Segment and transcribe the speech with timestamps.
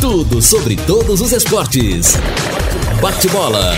[0.00, 2.14] Tudo sobre todos os esportes.
[3.02, 3.74] Bate-bola.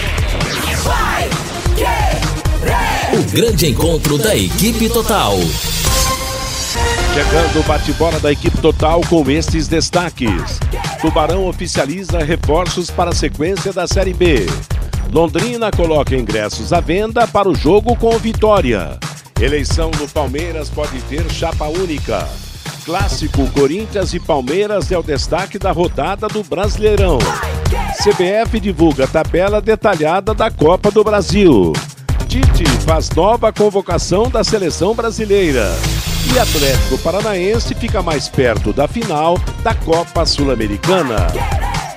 [3.12, 5.36] O grande encontro da equipe total.
[7.12, 10.60] Chegando o bate-bola da equipe total com estes destaques.
[11.00, 14.46] Tubarão oficializa reforços para a sequência da Série B.
[15.12, 18.98] Londrina coloca ingressos à venda para o jogo com Vitória.
[19.40, 22.28] Eleição no Palmeiras pode ter chapa única.
[22.84, 27.18] Clássico Corinthians e Palmeiras é o destaque da rodada do Brasileirão.
[28.02, 31.72] CBF divulga tabela detalhada da Copa do Brasil.
[32.28, 35.70] Tite faz nova convocação da seleção brasileira.
[36.34, 41.28] E Atlético Paranaense fica mais perto da final da Copa Sul-Americana.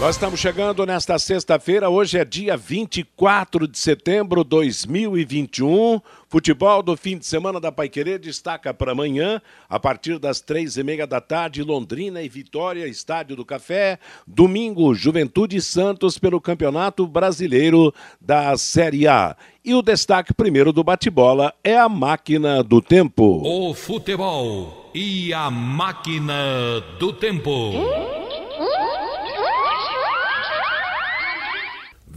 [0.00, 6.00] Nós estamos chegando nesta sexta-feira, hoje é dia 24 de setembro de 2021.
[6.26, 10.82] Futebol do fim de semana da Paiquerê destaca para amanhã, a partir das três e
[10.82, 13.98] meia da tarde, Londrina e Vitória, Estádio do Café.
[14.26, 19.36] Domingo, Juventude Santos pelo Campeonato Brasileiro da Série A.
[19.62, 23.42] E o destaque primeiro do bate-bola é a máquina do tempo.
[23.44, 28.29] O futebol e a máquina do tempo.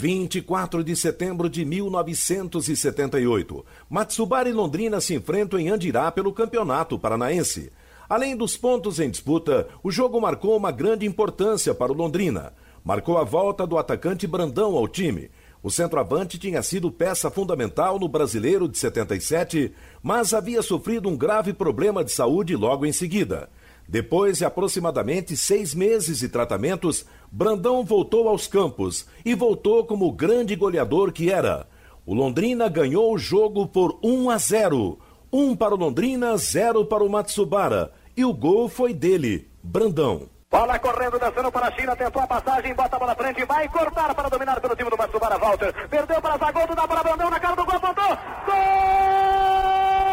[0.03, 3.65] 24 de setembro de 1978.
[3.89, 7.71] Matsubara e Londrina se enfrentam em Andirá pelo Campeonato Paranaense.
[8.09, 12.51] Além dos pontos em disputa, o jogo marcou uma grande importância para o Londrina.
[12.83, 15.31] Marcou a volta do atacante Brandão ao time.
[15.63, 21.53] O centroavante tinha sido peça fundamental no Brasileiro de 77, mas havia sofrido um grave
[21.53, 23.49] problema de saúde logo em seguida.
[23.87, 27.05] Depois de aproximadamente seis meses de tratamentos,
[27.35, 31.65] Brandão voltou aos campos e voltou como o grande goleador que era.
[32.05, 34.99] O Londrina ganhou o jogo por 1 a 0.
[35.31, 37.91] 1 para o Londrina, 0 para o Matsubara.
[38.15, 40.29] E o gol foi dele, Brandão.
[40.47, 44.13] Bola correndo, descendo para a China, tentou a passagem, bota a bola frente, vai cortar
[44.13, 45.89] para dominar pelo time do Matsubara, Walter.
[45.89, 48.17] Perdeu para Zagoto, dá para Brandão na cara do gol, apontou.
[48.45, 50.12] Gol!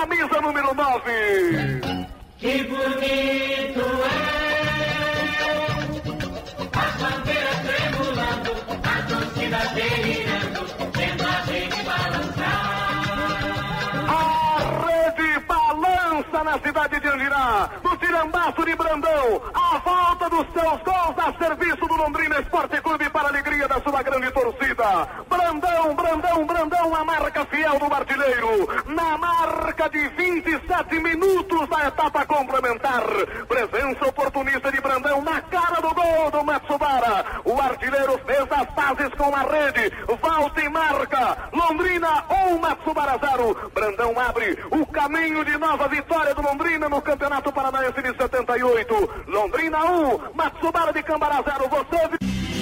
[0.00, 1.80] Camisa número 9.
[2.38, 4.40] Que bonito é
[6.72, 8.52] as bandeiras tremulando,
[8.82, 10.19] a torcida delirando,
[16.44, 21.86] na cidade de Andirá, no tirambaço de Brandão, a volta dos seus gols a serviço
[21.86, 25.08] do Londrina Esporte Clube para a alegria da sua grande torcida.
[25.28, 32.26] Brandão, Brandão, Brandão, a marca fiel do artilheiro, na marca de 27 minutos da etapa
[32.26, 33.04] complementar.
[33.46, 34.89] Presença oportunista de Brandão
[36.20, 37.24] gol do Matsubara.
[37.44, 39.92] O artilheiro fez as fases com a rede.
[40.20, 41.38] Volta e marca.
[41.52, 43.70] Londrina 1, um, Matsubara 0.
[43.72, 49.10] Brandão abre o caminho de nova vitória do Londrina no Campeonato Paranaense de 78.
[49.28, 51.68] Londrina 1, um, Matsubara de Cambará 0.
[51.68, 52.59] Você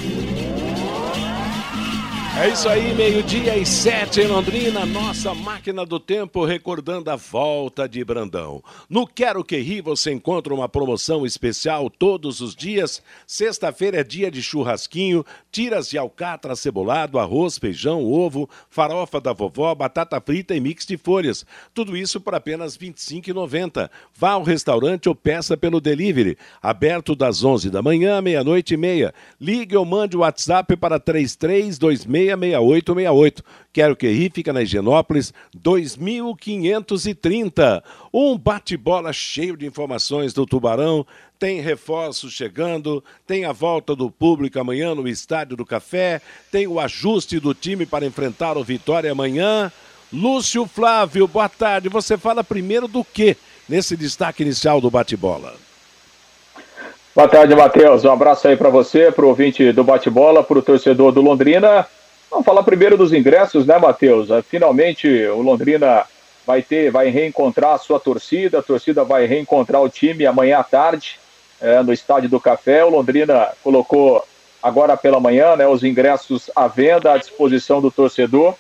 [2.41, 7.88] é isso aí, meio-dia e sete em Londrina, nossa máquina do tempo recordando a volta
[7.88, 8.62] de Brandão.
[8.88, 13.03] No Quero Que Ri você encontra uma promoção especial todos os dias.
[13.27, 19.75] Sexta-feira é dia de churrasquinho, tiras de alcatra cebolado, arroz, feijão, ovo, farofa da vovó,
[19.75, 21.44] batata frita e mix de folhas.
[21.75, 23.91] Tudo isso por apenas R$ 25,90.
[24.15, 26.38] Vá ao restaurante ou peça pelo delivery.
[26.62, 29.12] Aberto das 11 da manhã meia-noite e meia.
[29.41, 33.42] Ligue ou mande o WhatsApp para 3326 666868.
[33.72, 37.83] Quero que ri, fica na Higienópolis, 2530.
[38.13, 41.07] Um bate-bola cheio de informações do Tubarão.
[41.39, 46.21] Tem reforços chegando, tem a volta do público amanhã no Estádio do Café,
[46.51, 49.71] tem o ajuste do time para enfrentar o Vitória amanhã.
[50.13, 51.89] Lúcio Flávio, boa tarde.
[51.89, 53.36] Você fala primeiro do que
[53.69, 55.54] nesse destaque inicial do bate-bola?
[57.15, 58.04] Boa tarde, Matheus.
[58.04, 61.86] Um abraço aí para você, para o ouvinte do bate-bola, para o torcedor do Londrina.
[62.30, 64.30] Vamos falar primeiro dos ingressos, né, Matheus?
[64.30, 66.04] Ah, finalmente o Londrina
[66.47, 70.65] vai ter, vai reencontrar a sua torcida, a torcida vai reencontrar o time amanhã à
[70.65, 71.19] tarde.
[71.60, 72.84] é, no Estádio do Café.
[72.84, 74.25] O Londrina colocou
[74.63, 78.54] agora pela manhã né, os ingressos à venda, à disposição do torcedor.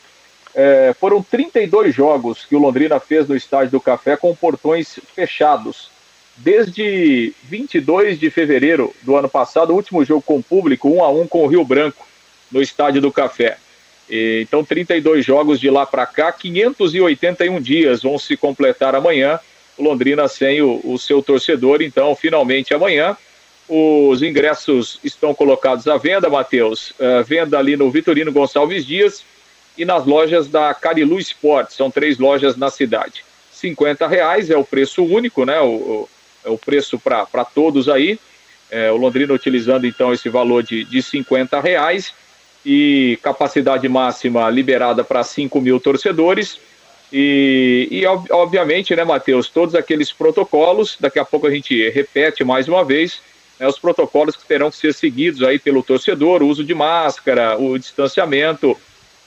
[0.54, 5.90] É, foram 32 jogos que o Londrina fez no Estádio do Café com portões fechados.
[6.36, 11.26] Desde 22 de fevereiro do ano passado, o último jogo com público, 1 a 1
[11.26, 12.06] com o Rio Branco,
[12.50, 13.58] no Estádio do Café.
[14.08, 19.38] E, então, 32 jogos de lá para cá, 581 dias vão se completar amanhã.
[19.78, 23.16] Londrina sem o, o seu torcedor, então, finalmente amanhã.
[23.68, 26.90] Os ingressos estão colocados à venda, Matheus.
[26.92, 29.22] Uh, venda ali no Vitorino Gonçalves Dias
[29.76, 31.76] e nas lojas da Carilu Esportes.
[31.76, 33.24] São três lojas na cidade.
[33.52, 35.60] 50 reais é o preço único, né?
[35.60, 36.08] O, o
[36.44, 38.18] é o preço para todos aí.
[38.70, 42.12] É, o Londrina utilizando então esse valor de, de 50 reais
[42.64, 46.58] e capacidade máxima liberada para 5 mil torcedores.
[47.12, 52.68] E, e obviamente, né, Matheus, todos aqueles protocolos, daqui a pouco a gente repete mais
[52.68, 53.20] uma vez,
[53.58, 57.58] né, os protocolos que terão que ser seguidos aí pelo torcedor, o uso de máscara,
[57.58, 58.76] o distanciamento,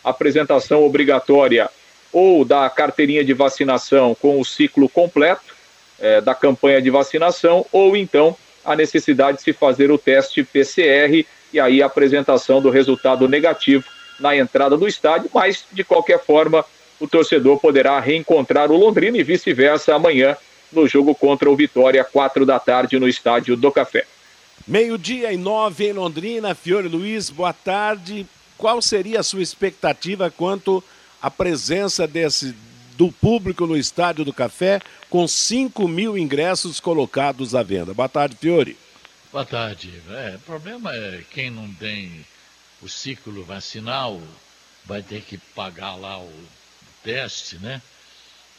[0.04, 1.69] apresentação obrigatória
[2.13, 5.56] ou da carteirinha de vacinação com o ciclo completo
[6.00, 8.36] é, da campanha de vacinação, ou então
[8.66, 13.83] a necessidade de se fazer o teste PCR e aí a apresentação do resultado negativo
[14.19, 16.63] na entrada do estádio, mas de qualquer forma
[17.00, 20.38] o torcedor poderá reencontrar o Londrina e vice-versa amanhã
[20.71, 24.06] no jogo contra o Vitória, quatro da tarde no estádio do Café.
[24.68, 26.53] Meio-dia e nove em Londrina.
[26.53, 28.25] Fiore Luiz, boa tarde.
[28.57, 30.83] Qual seria a sua expectativa quanto
[31.19, 32.56] à presença desse,
[32.95, 37.94] do público no Estádio do Café, com 5 mil ingressos colocados à venda?
[37.94, 38.77] Boa tarde, Fiore.
[39.31, 39.89] Boa tarde.
[40.10, 42.25] É, o problema é quem não tem
[42.81, 44.22] o ciclo vacinal
[44.83, 46.48] vai ter que pagar lá o
[47.01, 47.81] teste, né?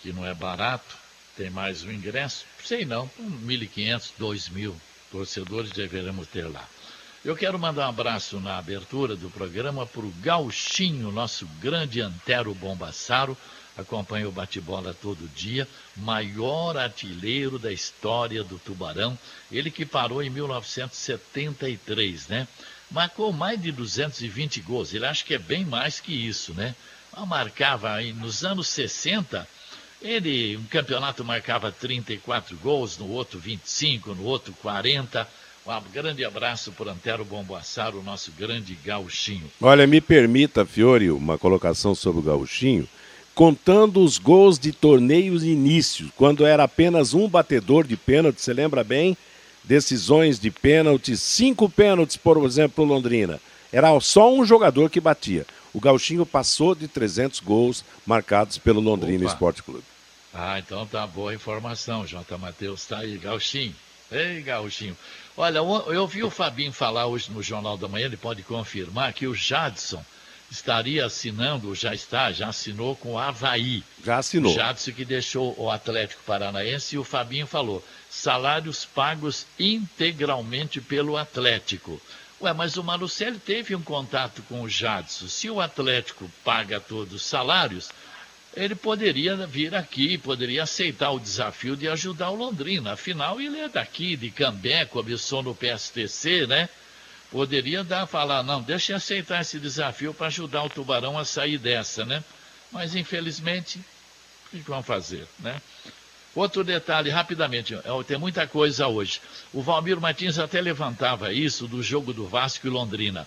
[0.01, 0.97] Que não é barato,
[1.37, 2.47] tem mais um ingresso.
[2.65, 4.75] Sei não, 1.500, 2.000
[5.11, 6.67] torcedores deveremos ter lá.
[7.23, 12.55] Eu quero mandar um abraço na abertura do programa para o Gauchinho, nosso grande Antero
[12.55, 13.37] Bombassaro,
[13.77, 15.67] acompanha o bate-bola todo dia,
[15.97, 19.19] maior artilheiro da história do Tubarão,
[19.51, 22.47] ele que parou em 1973, né?
[22.91, 26.75] Marcou mais de 220 gols, ele acha que é bem mais que isso, né?
[27.27, 29.49] Marcava aí nos anos 60,
[30.03, 35.27] ele, um campeonato marcava 34 gols, no outro 25, no outro 40.
[35.65, 39.49] Um grande abraço para Antero Bomboassaro, o nosso grande gauchinho.
[39.61, 42.89] Olha, me permita, Fiore, uma colocação sobre o gauchinho.
[43.35, 48.85] Contando os gols de torneios inícios, quando era apenas um batedor de pênalti, você lembra
[48.85, 49.17] bem?
[49.65, 53.41] Decisões de pênalti, cinco pênaltis, por exemplo, Londrina.
[53.73, 55.47] Era só um jogador que batia.
[55.73, 59.33] O Gauchinho passou de 300 gols marcados pelo Londrina Opa.
[59.33, 59.85] Esporte Clube.
[60.35, 62.07] Ah, então tá boa informação.
[62.07, 62.37] J.
[62.37, 63.75] Matheus tá aí, Gauchinho.
[64.11, 64.97] Ei, Gauchinho.
[65.35, 69.27] Olha, eu vi o Fabinho falar hoje no Jornal da Manhã, ele pode confirmar que
[69.27, 70.05] o Jadson
[70.53, 73.83] estaria assinando, já está, já assinou com o Havaí.
[74.05, 74.53] Já assinou.
[74.53, 81.17] O Jadson que deixou o Atlético Paranaense e o Fabinho falou, salários pagos integralmente pelo
[81.17, 82.01] Atlético.
[82.39, 85.27] Ué, mas o Marucelli teve um contato com o Jadson.
[85.27, 87.91] Se o Atlético paga todos os salários,
[88.55, 92.93] ele poderia vir aqui, poderia aceitar o desafio de ajudar o Londrina.
[92.93, 96.69] Afinal, ele é daqui, de Cambé, começou no PSTC, né?
[97.33, 101.59] Poderia dar, falar, não, deixa eu aceitar esse desafio para ajudar o Tubarão a sair
[101.59, 102.23] dessa, né?
[102.71, 103.81] Mas, infelizmente,
[104.47, 105.61] o que vão fazer, né?
[106.35, 109.21] Outro detalhe, rapidamente, é, tem muita coisa hoje.
[109.53, 113.27] O Valmir Martins até levantava isso do jogo do Vasco e Londrina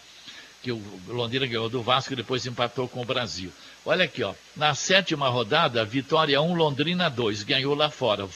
[0.66, 3.54] que o Londrina ganhou do Vasco e depois empatou com o Brasil.
[3.86, 4.34] Olha aqui, ó.
[4.56, 8.28] Na sétima rodada, Vitória 1, Londrina 2, ganhou lá fora.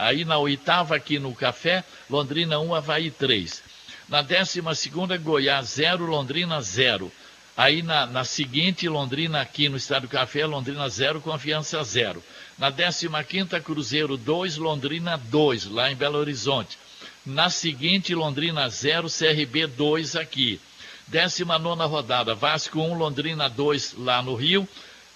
[0.00, 3.62] Aí na oitava, aqui no Café, Londrina 1, Havaí 3.
[4.08, 7.10] Na décima segunda, Goiás 0, Londrina 0.
[7.56, 12.22] Aí na, na, seguinte, Londrina aqui no Estádio Café, Londrina 0, Confiança 0.
[12.56, 16.78] Na décima quinta, Cruzeiro 2, Londrina 2, lá em Belo Horizonte.
[17.24, 20.60] Na seguinte, Londrina 0, CRB 2 aqui.
[21.08, 24.68] 19 rodada, Vasco 1, Londrina 2 lá no Rio.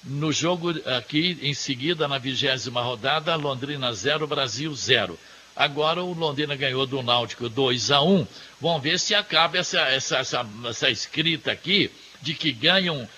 [0.03, 5.17] No jogo aqui, em seguida, na vigésima rodada, Londrina 0, Brasil 0.
[5.55, 8.27] Agora o Londrina ganhou do Náutico 2 a 1.
[8.61, 11.91] Vamos ver se acaba essa, essa, essa, essa escrita aqui
[12.21, 13.09] de que ganham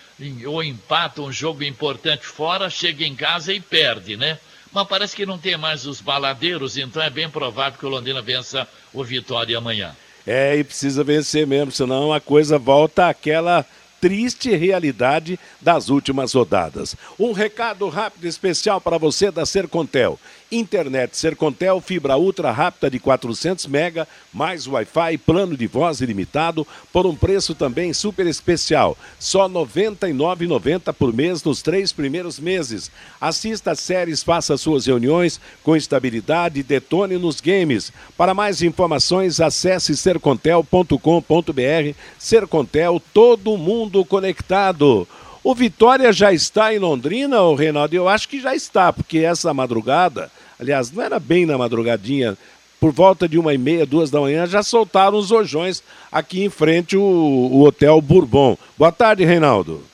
[0.46, 4.38] ou empatam um jogo importante fora, chega em casa e perde, né?
[4.72, 8.22] Mas parece que não tem mais os baladeiros, então é bem provável que o Londrina
[8.22, 9.94] vença o Vitória amanhã.
[10.26, 13.66] É, e precisa vencer mesmo, senão a coisa volta àquela
[14.00, 16.96] triste realidade das últimas rodadas.
[17.18, 20.18] Um recado rápido especial para você da Sercontel.
[20.52, 27.06] Internet Sercontel, fibra ultra rápida de 400 mega, mais Wi-Fi, plano de voz ilimitado, por
[27.06, 28.96] um preço também super especial.
[29.18, 32.90] Só R$ 99,90 por mês nos três primeiros meses.
[33.18, 37.90] Assista séries, faça suas reuniões com estabilidade e detone nos games.
[38.16, 41.96] Para mais informações, acesse sercontel.com.br.
[42.18, 45.08] Sercontel, todo mundo conectado.
[45.42, 47.96] O Vitória já está em Londrina, o Reinaldo?
[47.96, 50.30] Eu acho que já está, porque essa madrugada
[50.62, 52.38] aliás, não era bem na madrugadinha,
[52.80, 56.50] por volta de uma e meia, duas da manhã, já soltaram os rojões aqui em
[56.50, 58.56] frente o, o Hotel Bourbon.
[58.78, 59.84] Boa tarde, Reinaldo.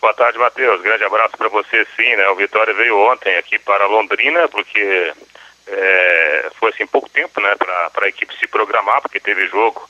[0.00, 0.80] Boa tarde, Matheus.
[0.82, 2.28] Grande abraço para você, sim, né?
[2.30, 5.12] O Vitória veio ontem aqui para Londrina, porque
[5.66, 9.88] é, foi assim pouco tempo, né, para a equipe se programar, porque teve jogo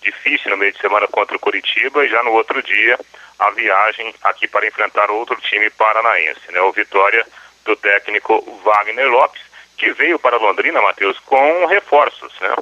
[0.00, 2.98] difícil no meio de semana contra o Curitiba e já no outro dia
[3.38, 6.60] a viagem aqui para enfrentar outro time paranaense, né?
[6.60, 7.26] O Vitória
[7.64, 9.47] do técnico Wagner Lopes
[9.78, 12.32] que veio para Londrina, Matheus, com reforços.
[12.40, 12.54] Né?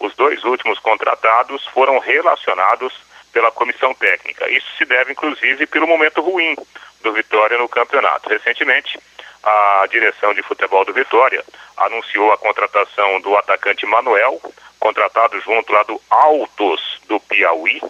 [0.00, 2.92] Os dois últimos contratados foram relacionados
[3.32, 4.50] pela comissão técnica.
[4.50, 6.56] Isso se deve, inclusive, pelo momento ruim
[7.02, 8.28] do Vitória no campeonato.
[8.28, 8.98] Recentemente,
[9.42, 11.44] a direção de futebol do Vitória
[11.76, 14.40] anunciou a contratação do atacante Manuel,
[14.80, 17.80] contratado junto lá do Altos do Piauí,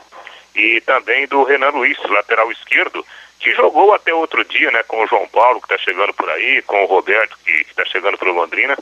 [0.55, 3.05] e também do Renan Luiz, lateral esquerdo,
[3.41, 6.63] que jogou até outro dia, né, com o João Paulo, que está chegando por aí,
[6.63, 8.77] com o Roberto, que está chegando para o Londrina,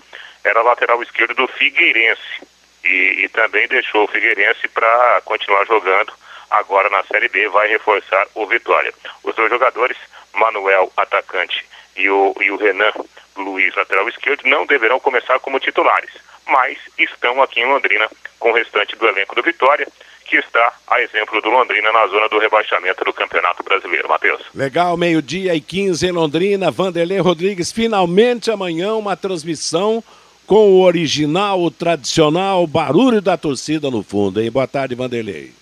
[0.45, 2.47] era lateral esquerdo do Figueirense.
[2.85, 6.13] E, e também deixou o Figueirense para continuar jogando
[6.51, 8.93] agora na Série B, vai reforçar o Vitória.
[9.23, 9.97] Os dois jogadores,
[10.35, 11.65] Manuel, atacante,
[11.97, 12.93] e o, e o Renan
[13.37, 16.11] Luiz, lateral esquerdo, não deverão começar como titulares,
[16.47, 19.87] mas estão aqui em Londrina com o restante do elenco do Vitória
[20.33, 24.09] que está a exemplo do Londrina na zona do rebaixamento do Campeonato Brasileiro.
[24.09, 24.41] Matheus.
[24.55, 26.71] Legal, meio-dia e 15 em Londrina.
[26.71, 30.03] Vanderlei Rodrigues, finalmente amanhã uma transmissão
[30.47, 34.51] com o original, o tradicional barulho da torcida no fundo, hein?
[34.51, 35.53] Boa tarde, Vanderlei.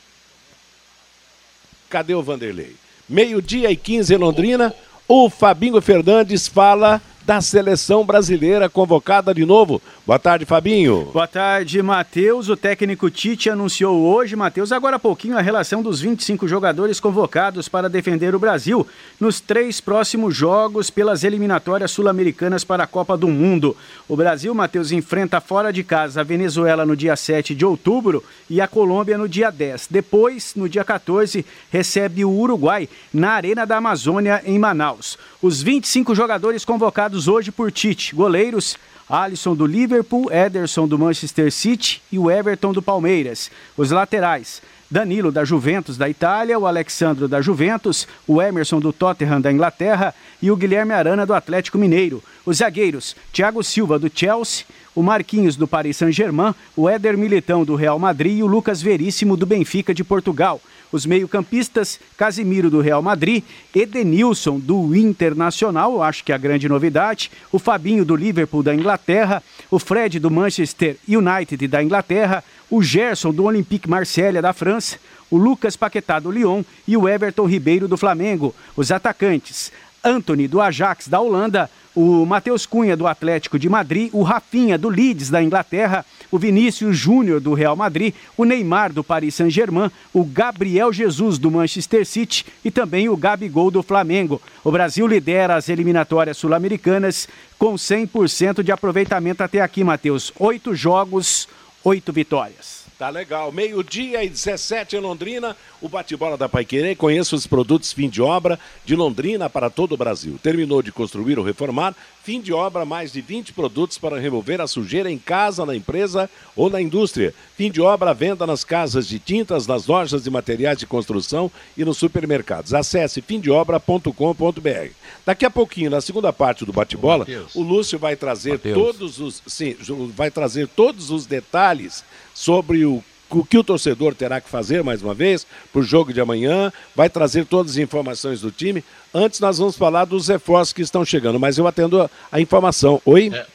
[1.88, 2.76] Cadê o Vanderlei?
[3.08, 4.72] Meio-dia e 15 em Londrina.
[5.08, 9.82] O Fabinho Fernandes fala da seleção brasileira convocada de novo.
[10.10, 11.08] Boa tarde, Fabinho.
[11.12, 12.48] Boa tarde, Matheus.
[12.48, 17.68] O técnico Tite anunciou hoje, Matheus, agora há pouquinho, a relação dos 25 jogadores convocados
[17.68, 18.84] para defender o Brasil
[19.20, 23.76] nos três próximos jogos pelas eliminatórias sul-americanas para a Copa do Mundo.
[24.08, 28.60] O Brasil, Matheus, enfrenta fora de casa a Venezuela no dia 7 de outubro e
[28.60, 29.86] a Colômbia no dia 10.
[29.88, 35.16] Depois, no dia 14, recebe o Uruguai na Arena da Amazônia, em Manaus.
[35.40, 38.76] Os 25 jogadores convocados hoje por Tite, goleiros
[39.10, 43.50] Alisson do Liverpool, Ederson do Manchester City e o Everton do Palmeiras.
[43.76, 49.40] Os laterais, Danilo da Juventus da Itália, o Alexandro da Juventus, o Emerson do Tottenham
[49.40, 52.22] da Inglaterra e o Guilherme Arana do Atlético Mineiro.
[52.46, 54.64] Os zagueiros, Thiago Silva do Chelsea,
[54.94, 59.36] o Marquinhos do Paris Saint-Germain, o Éder Militão do Real Madrid e o Lucas Veríssimo
[59.36, 60.60] do Benfica de Portugal.
[60.92, 63.44] Os meio-campistas, Casimiro do Real Madrid,
[63.74, 69.42] Edenilson do Internacional, acho que é a grande novidade, o Fabinho do Liverpool da Inglaterra,
[69.70, 74.98] o Fred do Manchester United da Inglaterra, o Gerson do Olympique Marselha da França,
[75.30, 78.54] o Lucas Paquetá do Lyon e o Everton Ribeiro do Flamengo.
[78.76, 79.70] Os atacantes,
[80.02, 84.88] Anthony do Ajax da Holanda, o Matheus Cunha do Atlético de Madrid, o Rafinha do
[84.88, 90.24] Leeds da Inglaterra, o Vinícius Júnior do Real Madrid, o Neymar do Paris Saint-Germain, o
[90.24, 94.40] Gabriel Jesus do Manchester City e também o Gabigol do Flamengo.
[94.62, 97.28] O Brasil lidera as eliminatórias sul-americanas
[97.58, 100.32] com 100% de aproveitamento até aqui, Matheus.
[100.38, 101.48] Oito jogos,
[101.84, 102.79] oito vitórias.
[103.00, 103.50] Tá legal.
[103.50, 106.94] Meio-dia e 17 em Londrina, o bate-bola da Paiquerê.
[106.94, 110.38] Conheça os produtos fim de obra de Londrina para todo o Brasil.
[110.42, 111.96] Terminou de construir ou reformar?
[112.22, 116.28] Fim de obra, mais de 20 produtos para remover a sujeira em casa, na empresa
[116.54, 117.34] ou na indústria.
[117.56, 121.86] Fim de obra, venda nas casas de tintas, nas lojas de materiais de construção e
[121.86, 122.74] nos supermercados.
[122.74, 124.90] Acesse fimdeobra.com.br.
[125.24, 128.78] Daqui a pouquinho, na segunda parte do bate-bola, o Lúcio vai trazer Mateus.
[128.78, 129.74] todos os sim,
[130.14, 132.04] vai trazer todos os detalhes
[132.40, 136.12] sobre o o que o torcedor terá que fazer mais uma vez para o jogo
[136.12, 138.84] de amanhã, vai trazer todas as informações do time.
[139.14, 143.00] Antes nós vamos falar dos reforços que estão chegando, mas eu atendo a, a informação.
[143.04, 143.30] Oi?
[143.32, 143.46] É.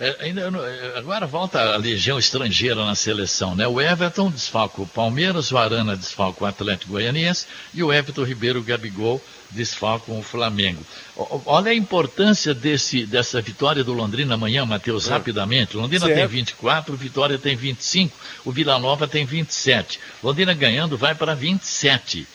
[0.00, 3.66] É, ainda, é, agora volta a legião estrangeira na seleção, né?
[3.66, 8.62] O Everton desfalca o Palmeiras, o Arana desfalca o Atlético Goianiense e o Everton Ribeiro
[8.62, 10.80] Gabigol desfalcam o Flamengo.
[11.44, 15.10] Olha a importância desse, dessa vitória do Londrina amanhã, Matheus, é.
[15.10, 15.76] rapidamente.
[15.76, 16.18] Londrina certo.
[16.18, 19.98] tem 24, Vitória tem 25, o Vila Nova tem 27.
[20.22, 22.26] Londrina ganhando vai para 27.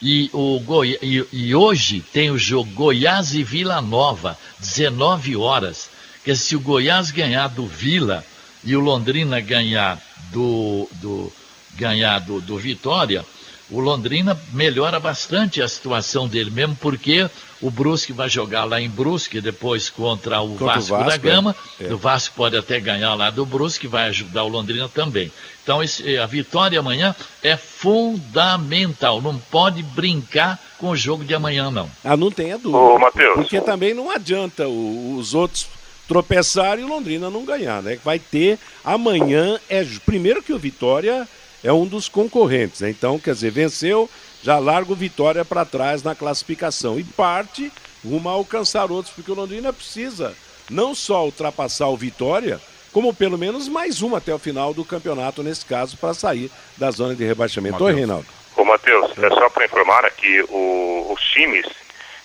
[0.00, 0.98] E, o Goi...
[1.00, 5.90] e, e hoje tem o jogo Goiás e Vila Nova, 19 horas.
[6.28, 8.22] Que se o Goiás ganhar do Vila
[8.62, 9.98] e o Londrina ganhar
[10.30, 11.32] do, do
[11.74, 13.24] ganhar do, do Vitória,
[13.70, 17.30] o Londrina melhora bastante a situação dele, mesmo porque
[17.62, 21.56] o Brusque vai jogar lá em Brusque, depois contra o, Vasco, o Vasco, da Gama.
[21.80, 21.94] É.
[21.94, 25.32] O Vasco pode até ganhar lá do Brusque, vai ajudar o Londrina também.
[25.62, 29.22] Então esse, a vitória amanhã é fundamental.
[29.22, 31.90] Não pode brincar com o jogo de amanhã, não.
[32.04, 32.76] Ah, não tenha dúvida.
[32.76, 33.34] Ô, Matheus.
[33.34, 35.77] Porque também não adianta os outros
[36.08, 37.98] tropeçarem e o Londrina não ganhar, né?
[38.02, 41.28] Vai ter amanhã é primeiro que o Vitória
[41.62, 42.80] é um dos concorrentes.
[42.80, 42.90] Né?
[42.90, 44.08] Então, quer dizer, venceu,
[44.42, 47.70] já larga o Vitória para trás na classificação e parte
[48.04, 50.34] rumo a alcançar outros, porque o Londrina precisa
[50.70, 52.60] não só ultrapassar o Vitória,
[52.92, 56.90] como pelo menos mais uma até o final do campeonato, nesse caso, para sair da
[56.90, 57.82] zona de rebaixamento.
[57.84, 58.26] Oi, Reinaldo.
[58.56, 61.66] Ô, Matheus, é só para informar aqui, o, os times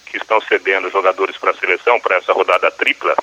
[0.05, 3.15] que estão cedendo jogadores para a seleção, para essa rodada tripla,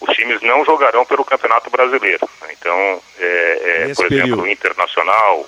[0.00, 2.28] os times não jogarão pelo Campeonato Brasileiro.
[2.50, 4.26] Então, é, é, por período.
[4.26, 5.46] exemplo, o Internacional,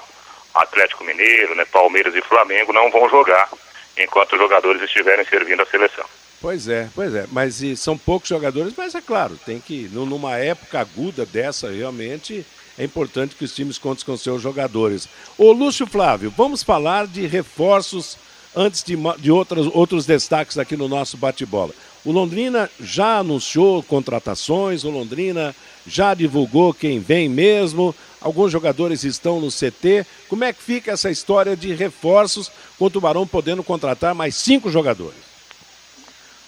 [0.55, 3.49] Atlético Mineiro, né, Palmeiras e Flamengo não vão jogar
[3.97, 6.05] enquanto os jogadores estiverem servindo a seleção.
[6.41, 7.27] Pois é, pois é.
[7.31, 12.45] Mas são poucos jogadores, mas é claro, tem que, numa época aguda dessa, realmente
[12.77, 15.09] é importante que os times contem com seus jogadores.
[15.39, 18.19] Ô Lúcio Flávio, vamos falar de reforços
[18.57, 21.73] antes de, de outros, outros destaques aqui no nosso bate-bola.
[22.05, 25.55] O Londrina já anunciou contratações, o Londrina
[25.87, 30.05] já divulgou quem vem mesmo, alguns jogadores estão no CT.
[30.29, 34.69] Como é que fica essa história de reforços com o Tubarão podendo contratar mais cinco
[34.71, 35.33] jogadores?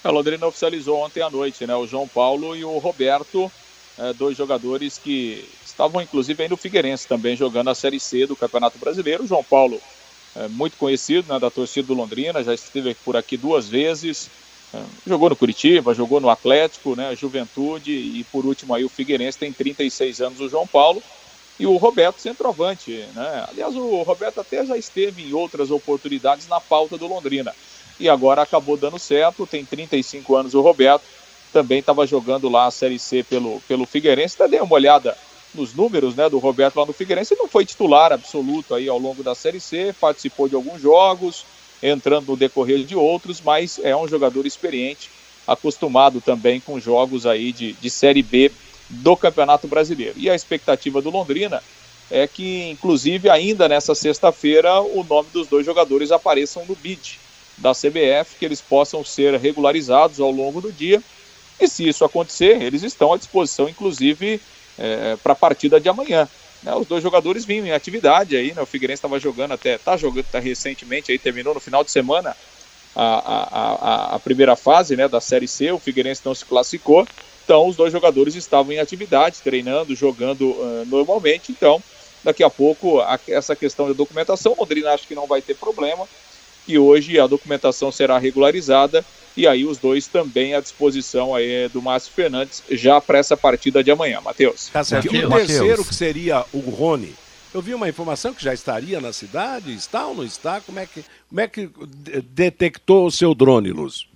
[0.03, 1.75] A Londrina oficializou ontem à noite, né?
[1.75, 3.51] O João Paulo e o Roberto,
[3.97, 8.37] é, dois jogadores que estavam inclusive aí no Figueirense também jogando a Série C do
[8.37, 9.25] Campeonato Brasileiro.
[9.25, 9.81] O João Paulo
[10.37, 14.44] é muito conhecido né, da torcida do Londrina, já esteve por aqui duas vezes, é,
[15.07, 19.52] jogou no Curitiba, jogou no Atlético, né, Juventude e por último aí o Figueirense tem
[19.52, 21.02] 36 anos o João Paulo
[21.59, 23.47] e o Roberto centroavante, né?
[23.49, 27.54] Aliás, o Roberto até já esteve em outras oportunidades na pauta do Londrina
[27.99, 31.05] e agora acabou dando certo, tem 35 anos o Roberto,
[31.53, 35.16] também estava jogando lá a Série C pelo, pelo Figueirense, até dei uma olhada
[35.55, 39.22] nos números né, do Roberto lá no Figueirense, não foi titular absoluto aí ao longo
[39.22, 41.46] da Série C, participou de alguns jogos,
[41.85, 45.11] entrando no decorrer de outros, mas é um jogador experiente,
[45.47, 48.51] acostumado também com jogos aí de, de Série B
[48.88, 50.14] do Campeonato Brasileiro.
[50.16, 51.62] E a expectativa do Londrina
[52.11, 57.18] é que, inclusive, ainda nessa sexta-feira, o nome dos dois jogadores apareçam no bid
[57.59, 61.03] da CBF, que eles possam ser regularizados ao longo do dia.
[61.61, 64.40] E se isso acontecer, eles estão à disposição, inclusive,
[64.79, 66.29] é, para a partida de amanhã.
[66.64, 69.98] Né, os dois jogadores vinham em atividade aí, né, o Figueirense estava jogando até, está
[69.98, 72.35] jogando tá recentemente, aí terminou no final de semana
[72.96, 73.74] a, a,
[74.12, 77.07] a, a, primeira fase né, da Série C, o Figueirense não se classificou,
[77.44, 81.83] então os dois jogadores estavam em atividade, treinando, jogando uh, normalmente, então
[82.22, 85.55] daqui a pouco a, essa questão da documentação, o Londrina acho que não vai ter
[85.55, 86.09] problema,
[86.66, 89.05] e hoje a documentação será regularizada
[89.37, 93.83] e aí os dois também à disposição aí do Márcio Fernandes já para essa partida
[93.83, 94.68] de amanhã, Matheus.
[94.68, 95.14] Tá certo.
[95.14, 97.14] E o terceiro que seria o Rony.
[97.53, 100.61] Eu vi uma informação que já estaria na cidade, está ou não está?
[100.61, 101.70] Como é que, como é que
[102.24, 104.09] detectou o seu drone, Luz?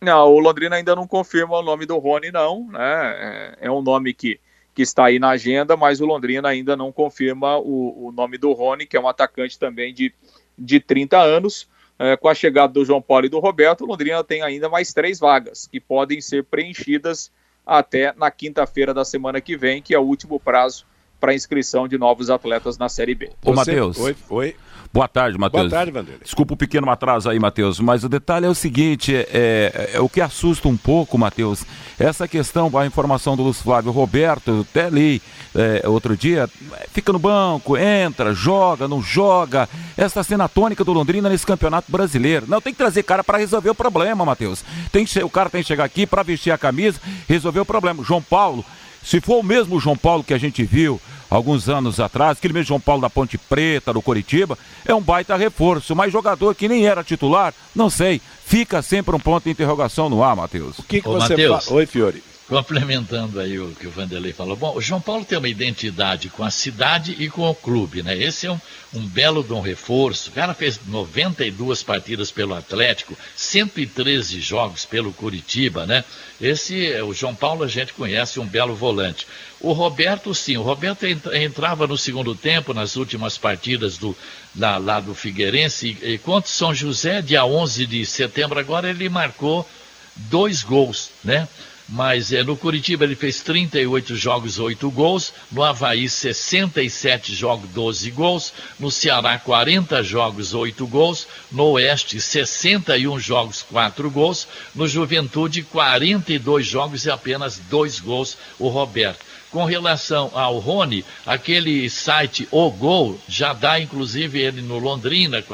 [0.00, 2.68] Não, o Londrina ainda não confirma o nome do Rony, não.
[2.68, 3.56] Né?
[3.60, 4.40] É, é um nome que,
[4.74, 8.52] que está aí na agenda, mas o Londrina ainda não confirma o, o nome do
[8.52, 10.12] Rony, que é um atacante também de,
[10.58, 11.68] de 30 anos
[11.98, 14.92] é, com a chegada do João Paulo e do Roberto, o Londrina tem ainda mais
[14.92, 17.30] três vagas que podem ser preenchidas
[17.66, 20.86] até na quinta-feira da semana que vem, que é o último prazo
[21.18, 23.30] para inscrição de novos atletas na Série B.
[23.42, 23.98] Ô, Matheus.
[23.98, 24.56] Oi, oi.
[24.94, 25.64] Boa tarde, Matheus.
[25.64, 26.20] Boa tarde, Vanderlei.
[26.22, 30.00] Desculpa o pequeno atraso aí, Matheus, mas o detalhe é o seguinte, é, é, é
[30.00, 31.64] o que assusta um pouco, Matheus,
[31.98, 35.20] essa questão, a informação do Lúcio Flávio Roberto, até li
[35.52, 36.48] é, outro dia,
[36.92, 42.46] fica no banco, entra, joga, não joga, essa cena tônica do Londrina nesse campeonato brasileiro.
[42.46, 44.64] Não, tem que trazer cara para resolver o problema, Matheus.
[44.92, 48.04] Tem que, o cara tem que chegar aqui para vestir a camisa, resolver o problema.
[48.04, 48.64] João Paulo,
[49.02, 51.00] se for o mesmo João Paulo que a gente viu
[51.36, 55.36] alguns anos atrás, aquele mesmo João Paulo da Ponte Preta, do Coritiba, é um baita
[55.36, 60.08] reforço, mas jogador que nem era titular, não sei, fica sempre um ponto de interrogação
[60.08, 60.78] no ar, Matheus.
[60.78, 61.62] O que, que Ô, você fala?
[61.70, 62.33] Oi, Fiore.
[62.48, 64.54] Complementando aí o que o Vanderlei falou.
[64.54, 68.16] Bom, o João Paulo tem uma identidade com a cidade e com o clube, né?
[68.16, 68.60] Esse é um,
[68.92, 70.28] um belo de um reforço.
[70.28, 76.04] O cara fez 92 partidas pelo Atlético, 113 jogos pelo Curitiba, né?
[76.38, 79.26] Esse, o João Paulo a gente conhece, um belo volante.
[79.58, 84.14] O Roberto, sim, o Roberto entrava no segundo tempo, nas últimas partidas do,
[84.54, 89.08] lá, lá do Figueirense, e, e contra São José, dia 11 de setembro agora, ele
[89.08, 89.66] marcou
[90.14, 91.48] dois gols, né?
[91.88, 95.32] Mas é, no Curitiba ele fez 38 jogos, 8 gols.
[95.52, 98.52] No Havaí, 67 jogos, 12 gols.
[98.80, 101.26] No Ceará, 40 jogos, 8 gols.
[101.52, 104.48] No Oeste, 61 jogos, 4 gols.
[104.74, 109.24] No Juventude, 42 jogos e apenas 2 gols, o Roberto.
[109.50, 115.44] Com relação ao Rony, aquele site O Gol já dá inclusive ele no Londrina,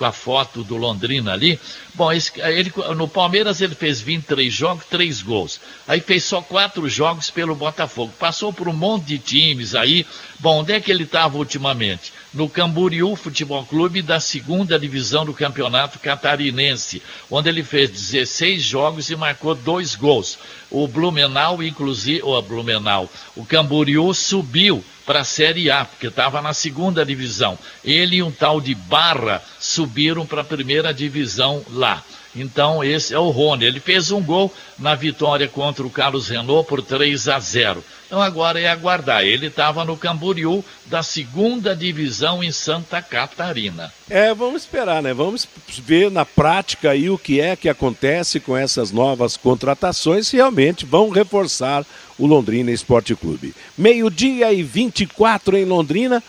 [0.00, 1.60] com a, foto do Londrina ali.
[1.94, 5.60] Bom, esse, ele, no Palmeiras ele fez 23 jogos, 3 gols.
[5.86, 8.10] Aí fez só 4 jogos pelo Botafogo.
[8.18, 10.06] Passou por um monte de times aí.
[10.38, 12.14] Bom, onde é que ele estava ultimamente?
[12.32, 19.10] No Camboriú Futebol Clube da segunda divisão do Campeonato Catarinense, onde ele fez 16 jogos
[19.10, 20.38] e marcou 2 gols.
[20.70, 26.54] O Blumenau, inclusive, o Blumenau, o Camboriú subiu para a Série A, porque estava na
[26.54, 27.58] segunda divisão.
[27.84, 32.02] Ele e um tal de Barra subiram para a primeira divisão lá.
[32.34, 33.64] Então, esse é o Rony.
[33.64, 37.82] Ele fez um gol na vitória contra o Carlos Renault por 3 a 0.
[38.06, 39.24] Então, agora é aguardar.
[39.24, 43.92] Ele estava no Camboriú da segunda divisão em Santa Catarina.
[44.08, 45.12] É, vamos esperar, né?
[45.12, 45.46] Vamos
[45.84, 50.28] ver na prática aí o que é que acontece com essas novas contratações.
[50.28, 51.84] Se realmente vão reforçar
[52.18, 53.54] o Londrina Esporte Clube.
[53.76, 56.22] Meio-dia e 24 em Londrina.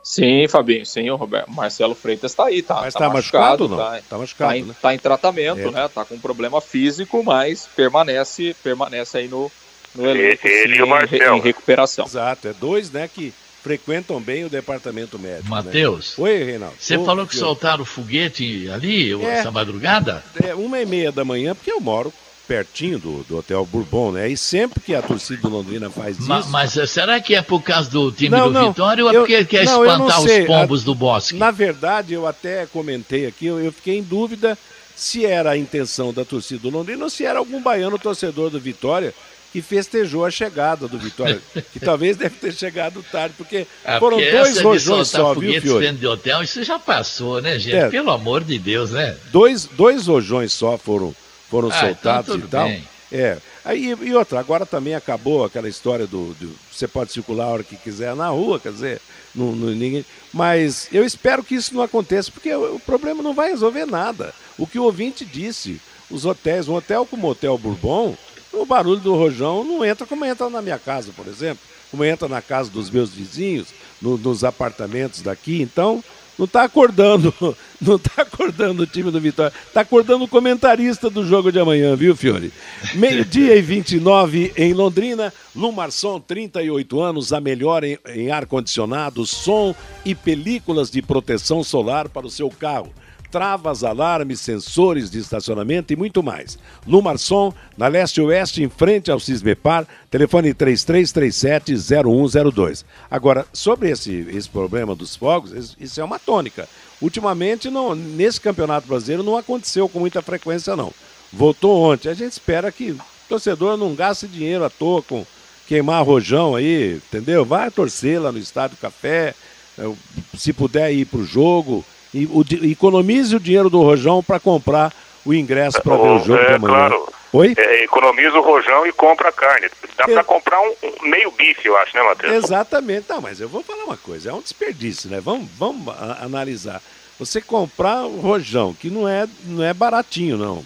[0.02, 1.48] Sim, Fabinho, sim, o Roberto.
[1.52, 3.76] Marcelo Freitas está aí, tá, mas tá, tá machucado, machucado não?
[3.76, 4.74] Tá, tá machucado, tá em, né?
[4.80, 5.70] tá em tratamento, é.
[5.70, 5.88] né?
[5.88, 9.52] Tá com um problema físico, mas permanece, permanece aí no,
[9.94, 11.36] no elenco, ele sim, e o Marcelo.
[11.36, 12.06] em recuperação.
[12.06, 15.48] Exato, é dois, né, que frequentam bem o departamento médico.
[15.48, 16.14] Matheus.
[16.16, 16.24] Né?
[16.24, 16.76] Oi, Reinaldo.
[16.78, 17.40] Você Ô, falou que eu...
[17.40, 20.22] soltaram o foguete ali é, essa madrugada?
[20.42, 22.12] É, uma e meia da manhã, porque eu moro
[22.48, 24.28] pertinho do, do Hotel Bourbon, né?
[24.30, 26.26] E sempre que a torcida do Londrina faz isso.
[26.26, 29.10] Mas, mas eh, será que é por causa do time não, do não, Vitória ou
[29.10, 31.36] é porque quer não, espantar os pombos a, do bosque?
[31.36, 34.56] Na verdade, eu até comentei aqui, eu, eu fiquei em dúvida
[34.96, 38.58] se era a intenção da torcida do Londrina ou se era algum baiano torcedor do
[38.58, 39.14] Vitória
[39.52, 41.40] que festejou a chegada do Vitória,
[41.72, 45.92] que talvez deve ter chegado tarde, porque ah, foram porque dois rojões só, viu, Fiore?
[45.92, 47.76] de hotel, isso já passou, né, gente?
[47.76, 49.16] É, Pelo amor de Deus, né?
[49.32, 51.14] Dois, dois rojões só foram,
[51.48, 52.68] foram ah, então soltados então e tal.
[52.68, 52.88] Bem.
[53.10, 53.38] É.
[53.64, 57.64] Aí, e outra, agora também acabou aquela história do, do, Você pode circular a hora
[57.64, 59.00] que quiser na rua, quer dizer,
[59.34, 60.04] não, não, ninguém.
[60.32, 64.34] Mas eu espero que isso não aconteça, porque o, o problema não vai resolver nada.
[64.56, 65.80] O que o ouvinte disse,
[66.10, 68.16] os hotéis, um hotel como o Hotel Bourbon,
[68.60, 72.28] o barulho do rojão não entra como entra na minha casa, por exemplo, como entra
[72.28, 73.68] na casa dos meus vizinhos,
[74.00, 75.62] no, nos apartamentos daqui.
[75.62, 76.02] Então,
[76.38, 77.34] não está acordando,
[77.80, 81.96] não está acordando o time do Vitória, está acordando o comentarista do jogo de amanhã,
[81.96, 82.52] viu, Fiore?
[82.94, 90.14] Meio-dia e 29 em Londrina, Lumarson, 38 anos, a melhor em, em ar-condicionado, som e
[90.14, 92.92] películas de proteção solar para o seu carro
[93.30, 96.58] travas, alarmes, sensores de estacionamento e muito mais.
[96.86, 102.84] Lumarson, na leste-oeste, em frente ao Cismepar, telefone 3337-0102.
[103.10, 106.66] Agora, sobre esse, esse problema dos fogos, isso é uma tônica.
[107.00, 110.92] Ultimamente, não, nesse Campeonato Brasileiro, não aconteceu com muita frequência, não.
[111.32, 112.08] Voltou ontem.
[112.08, 115.24] A gente espera que o torcedor não gaste dinheiro à toa com
[115.68, 117.44] queimar rojão aí, entendeu?
[117.44, 119.34] Vai torcer lá no Estádio Café,
[119.78, 119.92] eh,
[120.36, 124.92] se puder ir para o jogo, e o, economize o dinheiro do Rojão para comprar
[125.24, 126.88] o ingresso para ver o jogo é, de amanhã.
[126.88, 127.08] Claro.
[127.32, 127.54] Oi?
[127.58, 129.68] É, economiza o rojão e compra a carne.
[129.96, 132.32] Dá para comprar um, um, meio bife, eu acho, né, Matheus?
[132.32, 133.06] Exatamente.
[133.08, 135.20] Não, mas eu vou falar uma coisa, é um desperdício, né?
[135.20, 136.80] Vamos, vamos analisar.
[137.18, 140.64] Você comprar o rojão, que não é, não é baratinho, não.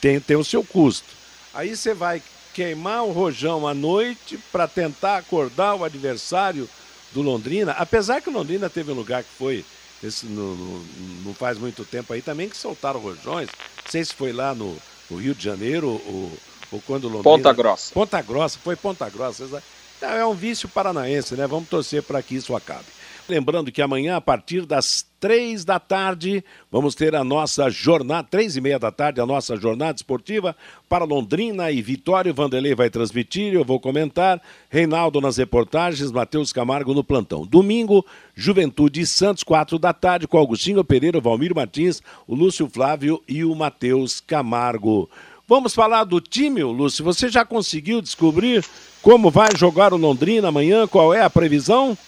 [0.00, 1.08] Tem, tem o seu custo.
[1.52, 2.22] Aí você vai
[2.54, 6.68] queimar o rojão à noite para tentar acordar o adversário
[7.12, 9.64] do Londrina, apesar que o Londrina teve um lugar que foi
[10.02, 10.84] esse, no, no,
[11.24, 13.48] não faz muito tempo aí também que soltaram rojões.
[13.84, 14.76] Não sei se foi lá no,
[15.10, 16.32] no Rio de Janeiro ou,
[16.72, 17.22] ou quando Londrina...
[17.22, 17.94] Ponta Grossa.
[17.94, 19.62] Ponta Grossa, foi Ponta Grossa.
[20.00, 21.46] É um vício paranaense, né?
[21.46, 22.95] Vamos torcer para que isso acabe.
[23.28, 28.56] Lembrando que amanhã, a partir das três da tarde, vamos ter a nossa jornada, três
[28.56, 30.54] e meia da tarde, a nossa jornada esportiva
[30.88, 32.30] para Londrina e Vitória.
[32.30, 34.40] O Vanderlei vai transmitir, eu vou comentar.
[34.70, 37.44] Reinaldo nas reportagens, Matheus Camargo no plantão.
[37.44, 43.20] Domingo, Juventude Santos, quatro da tarde, com Augustinho Pereira, o Valmir Martins, o Lúcio Flávio
[43.26, 45.10] e o Matheus Camargo.
[45.48, 47.04] Vamos falar do time, Lúcio.
[47.04, 48.64] Você já conseguiu descobrir
[49.02, 50.86] como vai jogar o Londrina amanhã?
[50.86, 51.98] Qual é a previsão?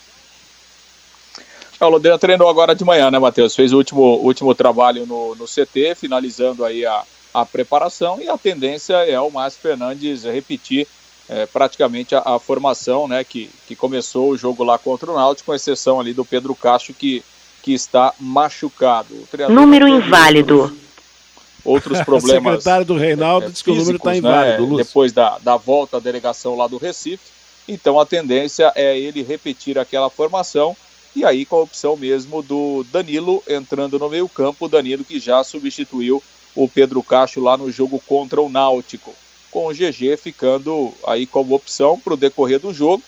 [1.80, 3.54] É, o Londrina treinou agora de manhã, né, Matheus?
[3.54, 8.36] Fez o último, último trabalho no, no CT, finalizando aí a, a preparação e a
[8.36, 10.88] tendência é o Márcio Fernandes repetir
[11.28, 15.46] é, praticamente a, a, formação, né, que, que começou o jogo lá contra o Náutico,
[15.46, 17.22] com exceção ali do Pedro Castro, que,
[17.62, 19.14] que está machucado.
[19.48, 20.62] Número inválido.
[20.62, 20.78] Outros,
[21.64, 22.54] outros problemas.
[22.54, 25.56] o secretário do Reinaldo é, disse que o número está inválido, né, Depois da, da
[25.56, 27.38] volta à delegação lá do Recife.
[27.68, 30.74] Então a tendência é ele repetir aquela formação
[31.14, 35.42] e aí com a opção mesmo do Danilo entrando no meio campo, Danilo que já
[35.42, 36.22] substituiu
[36.54, 39.14] o Pedro Castro lá no jogo contra o Náutico,
[39.50, 43.02] com o GG ficando aí como opção para o decorrer do jogo.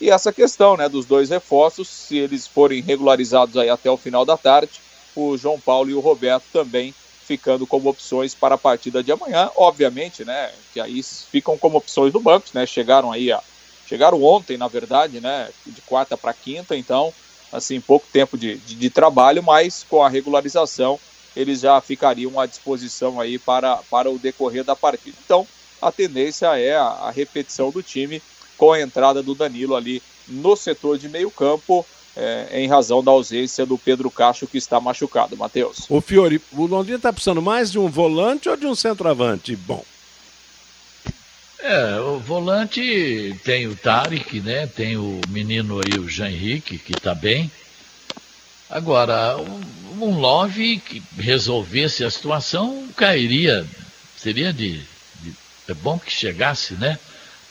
[0.00, 4.24] E essa questão né, dos dois reforços, se eles forem regularizados aí até o final
[4.24, 4.80] da tarde,
[5.14, 6.94] o João Paulo e o Roberto também
[7.26, 12.12] ficando como opções para a partida de amanhã, obviamente, né, que aí ficam como opções
[12.12, 13.40] do banco, né, chegaram aí a,
[13.86, 17.12] chegaram ontem, na verdade, né, de quarta para quinta, então
[17.52, 20.98] assim, pouco tempo de, de, de, trabalho, mas com a regularização
[21.34, 25.16] eles já ficariam à disposição aí para, para o decorrer da partida.
[25.24, 25.46] Então,
[25.80, 28.20] a tendência é a, a repetição do time
[28.56, 31.86] com a entrada do Danilo ali no setor de meio campo,
[32.16, 35.36] é, em razão da ausência do Pedro Cacho, que está machucado.
[35.36, 35.86] Matheus.
[35.88, 39.84] O Fiore, o Londrina está precisando mais de um volante ou de um centroavante bom?
[41.62, 44.66] É, o volante tem o Tarek, né?
[44.66, 47.50] Tem o menino aí, o Jean Henrique, que está bem.
[48.68, 49.60] Agora, um,
[50.04, 53.66] um Love que resolvesse a situação cairia.
[54.16, 54.80] Seria de,
[55.16, 55.34] de,
[55.68, 56.98] É bom que chegasse, né?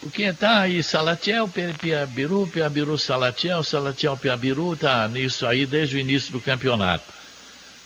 [0.01, 6.31] Porque tá aí Salatiel, Piabiru, Piabiru, Salatiel, Salatiel, Piabiru, tá nisso aí desde o início
[6.31, 7.03] do campeonato.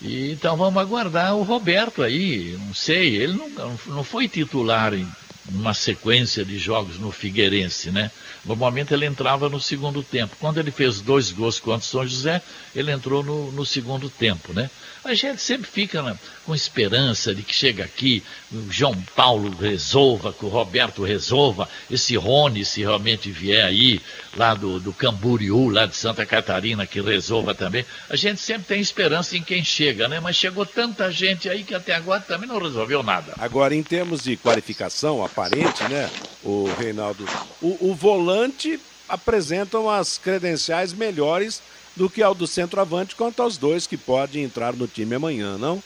[0.02, 5.08] E, então vamos aguardar o Roberto aí, não sei, ele não, não foi titular em
[5.50, 8.12] uma sequência de jogos no Figueirense, né?
[8.46, 10.36] Normalmente ele entrava no segundo tempo.
[10.40, 12.42] Quando ele fez dois gols contra o São José,
[12.76, 14.70] ele entrou no, no segundo tempo, né?
[15.04, 20.32] A gente sempre fica né, com esperança de que chega aqui, o João Paulo resolva,
[20.32, 24.02] que o Roberto resolva, esse Rony, se realmente vier aí,
[24.38, 27.86] lá do, do Camboriú, lá de Santa Catarina, que resolva também.
[28.10, 30.22] A gente sempre tem esperança em quem chega, né?
[30.22, 33.34] Mas chegou tanta gente aí que até agora também não resolveu nada.
[33.40, 36.10] Agora, em termos de qualificação aparente, né,
[36.44, 37.26] o Reinaldo,
[37.62, 41.62] o, o volante apresentam as credenciais melhores
[41.96, 45.84] do que ao do centroavante quanto aos dois que podem entrar no time amanhã, não?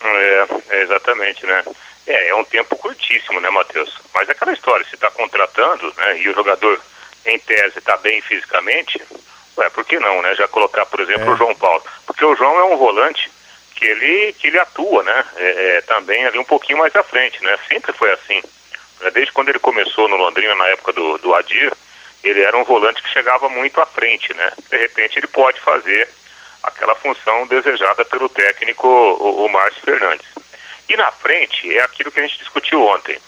[0.00, 1.64] É, é exatamente, né?
[2.06, 3.92] É, é um tempo curtíssimo, né, Matheus?
[4.14, 6.80] Mas é aquela história, se está contratando, né, e o jogador,
[7.26, 9.00] em tese, está bem fisicamente,
[9.56, 10.34] ué, por que não, né?
[10.34, 11.30] Já colocar, por exemplo, é.
[11.30, 11.82] o João Paulo.
[12.06, 13.30] Porque o João é um volante
[13.74, 15.24] que ele, que ele atua, né?
[15.36, 17.58] É, é, também ali um pouquinho mais à frente, né?
[17.68, 18.42] Sempre foi assim.
[19.12, 21.72] Desde quando ele começou no Londrina, na época do, do Adir,
[22.22, 24.52] ele era um volante que chegava muito à frente, né?
[24.70, 26.08] De repente ele pode fazer
[26.62, 30.26] aquela função desejada pelo técnico, o, o Márcio Fernandes.
[30.88, 33.18] E na frente é aquilo que a gente discutiu ontem.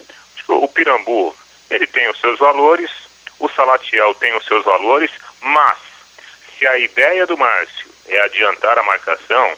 [0.48, 1.36] O Pirambu,
[1.68, 2.90] ele tem os seus valores,
[3.38, 5.76] o Salatiel tem os seus valores, mas
[6.56, 9.56] se a ideia do Márcio é adiantar a marcação,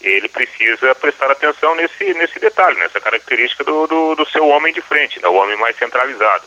[0.00, 4.80] ele precisa prestar atenção nesse, nesse detalhe, nessa característica do, do, do seu homem de
[4.80, 5.28] frente, né?
[5.28, 6.44] o homem mais centralizado.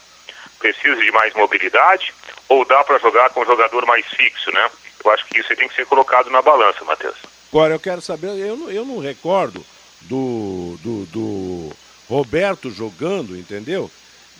[0.59, 2.13] Precisa de mais mobilidade,
[2.47, 4.69] ou dá para jogar com um jogador mais fixo, né?
[5.03, 7.15] Eu acho que isso tem que ser colocado na balança, Matheus.
[7.49, 9.65] Agora, eu quero saber, eu não, eu não recordo
[10.01, 11.69] do, do, do
[12.09, 13.89] Roberto jogando, entendeu?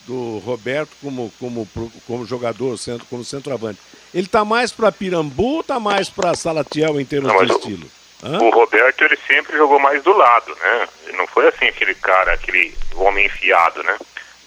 [0.05, 1.67] Do Roberto como, como,
[2.05, 2.77] como jogador,
[3.09, 3.79] como centroavante.
[4.13, 7.98] Ele tá mais para Pirambu ou tá mais para Salatiel em termos não, de estilo?
[8.23, 10.87] O, o Roberto, ele sempre jogou mais do lado, né?
[11.05, 13.97] Ele não foi assim aquele cara, aquele homem enfiado, né?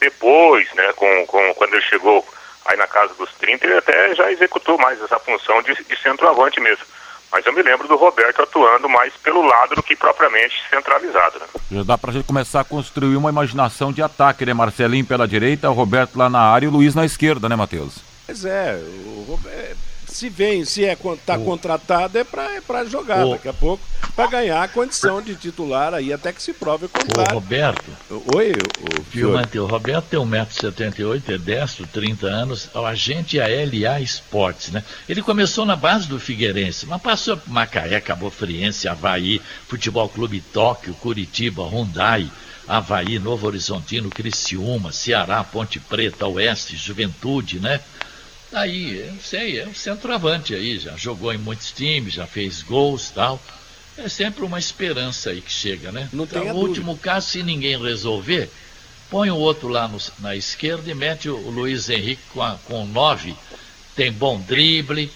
[0.00, 2.26] Depois, né, com, com, quando ele chegou
[2.66, 6.60] aí na casa dos 30, ele até já executou mais essa função de, de centroavante
[6.60, 6.84] mesmo.
[7.30, 11.38] Mas eu me lembro do Roberto atuando mais pelo lado do que propriamente centralizado.
[11.38, 11.46] Né?
[11.70, 14.52] Já dá pra gente começar a construir uma imaginação de ataque, né?
[14.52, 17.94] Marcelinho pela direita, o Roberto lá na área e o Luiz na esquerda, né, Matheus?
[18.26, 18.74] Pois é,
[19.06, 19.78] o Roberto
[20.12, 23.82] se vem, se é tá contratado, é para é jogar daqui a pouco,
[24.14, 27.32] para ganhar a condição de titular aí, até que se prove o contrário.
[27.32, 27.90] O Roberto.
[28.34, 29.68] Oi, o, Viu, Matheus?
[29.68, 34.84] O Roberto tem 1,78m, é destro, 30 anos, o agente a LA Esportes, né?
[35.08, 40.40] Ele começou na base do Figueirense, mas passou por Macaé, Cabo Friense, Havaí, Futebol Clube
[40.40, 42.30] Tóquio, Curitiba, Hyundai.
[42.66, 47.80] Havaí, Novo Horizontino, Criciúma, Ceará, Ponte Preta, Oeste, Juventude, né?
[48.52, 53.08] Aí, não sei, é um centroavante aí, já jogou em muitos times, já fez gols
[53.08, 53.40] e tal.
[53.96, 56.08] É sempre uma esperança aí que chega, né?
[56.12, 58.50] Não então, tem no último caso, se ninguém resolver,
[59.10, 62.58] põe o outro lá no, na esquerda e mete o, o Luiz Henrique com, a,
[62.64, 63.34] com nove.
[63.94, 65.10] Tem bom drible,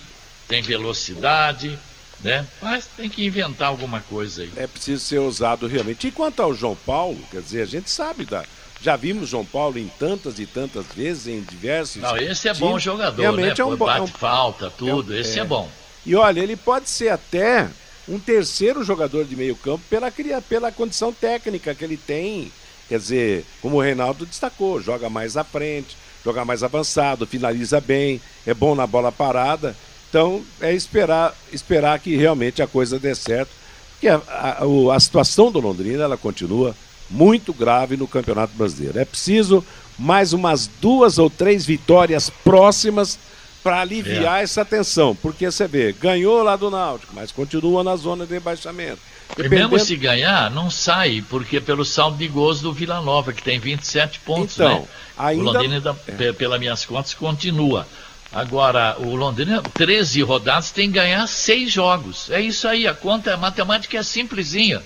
[0.47, 1.79] tem velocidade,
[2.21, 2.47] né?
[2.61, 4.53] Mas tem que inventar alguma coisa aí.
[4.57, 6.09] É preciso ser usado realmente.
[6.09, 8.45] E quanto ao João Paulo, quer dizer, a gente sabe da,
[8.87, 12.01] já vimos João Paulo em tantas e tantas vezes, em diversos.
[12.01, 12.71] Não, esse é times.
[12.71, 13.61] bom jogador, Realmente né?
[13.61, 15.13] É um, Bate é um, falta, tudo.
[15.13, 15.43] É, esse é.
[15.43, 15.69] é bom.
[16.07, 17.69] E olha, ele pode ser até
[18.09, 20.13] um terceiro jogador de meio campo pela,
[20.49, 22.53] pela condição técnica que ele tem.
[22.89, 28.21] Quer dizer, como o Reinaldo destacou, joga mais à frente, joga mais avançado, finaliza bem,
[28.47, 29.77] é bom na bola parada.
[30.09, 33.51] Então é esperar, esperar que realmente a coisa dê certo.
[33.95, 36.73] Porque a, a, a situação do Londrina ela continua
[37.11, 38.99] muito grave no Campeonato Brasileiro.
[38.99, 39.65] É preciso
[39.99, 43.19] mais umas duas ou três vitórias próximas
[43.63, 44.45] para aliviar é.
[44.45, 45.15] essa tensão.
[45.15, 49.01] Porque você vê, ganhou lá do Náutico, mas continua na zona de rebaixamento.
[49.31, 49.55] Dependendo...
[49.55, 53.43] E mesmo se ganhar, não sai, porque pelo saldo de gols do Vila Nova, que
[53.43, 54.87] tem 27 pontos, então, né?
[55.19, 55.43] Ainda...
[55.43, 56.33] O Londrina, é.
[56.33, 57.87] pelas minhas contas, continua.
[58.33, 62.31] Agora, o Londrina, 13 rodadas, tem que ganhar seis jogos.
[62.31, 64.83] É isso aí, a conta, a matemática é simplesinha.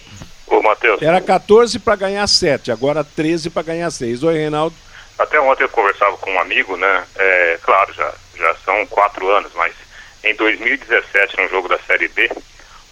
[0.51, 1.01] Ô, Matheus.
[1.01, 4.25] Era 14 para ganhar 7, agora 13 para ganhar 6.
[4.25, 4.75] Oi, Reinaldo.
[5.17, 7.05] Até ontem eu conversava com um amigo, né?
[7.17, 9.73] É, claro, já, já são quatro anos, mas
[10.25, 12.29] em 2017, no jogo da Série B,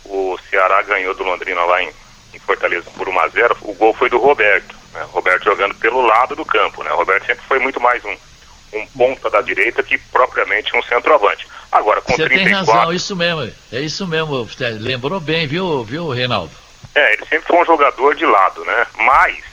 [0.05, 1.91] o Ceará ganhou do Londrina lá em,
[2.33, 4.77] em Fortaleza por 1 a 0 O gol foi do Roberto.
[4.95, 5.05] Né?
[5.11, 6.93] Roberto jogando pelo lado do campo, né?
[6.93, 8.17] O Roberto sempre foi muito mais um,
[8.75, 11.47] um ponta da direita que propriamente um centroavante.
[11.73, 12.45] Agora, com Você 34...
[12.45, 13.53] tem razão, isso mesmo.
[13.73, 14.49] É isso mesmo.
[14.79, 16.68] Lembrou bem, viu, viu, Reinaldo?
[16.95, 18.87] É, ele sempre foi um jogador de lado, né?
[18.99, 19.45] Mas,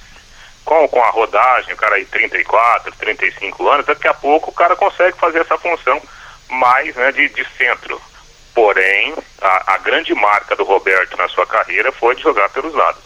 [0.64, 4.76] com, com a rodagem, o cara aí 34, 35 anos, daqui a pouco o cara
[4.76, 6.02] consegue fazer essa função
[6.50, 8.02] mais né, de, de centro.
[8.54, 13.04] Porém, a, a grande marca do Roberto na sua carreira foi de jogar pelos lados.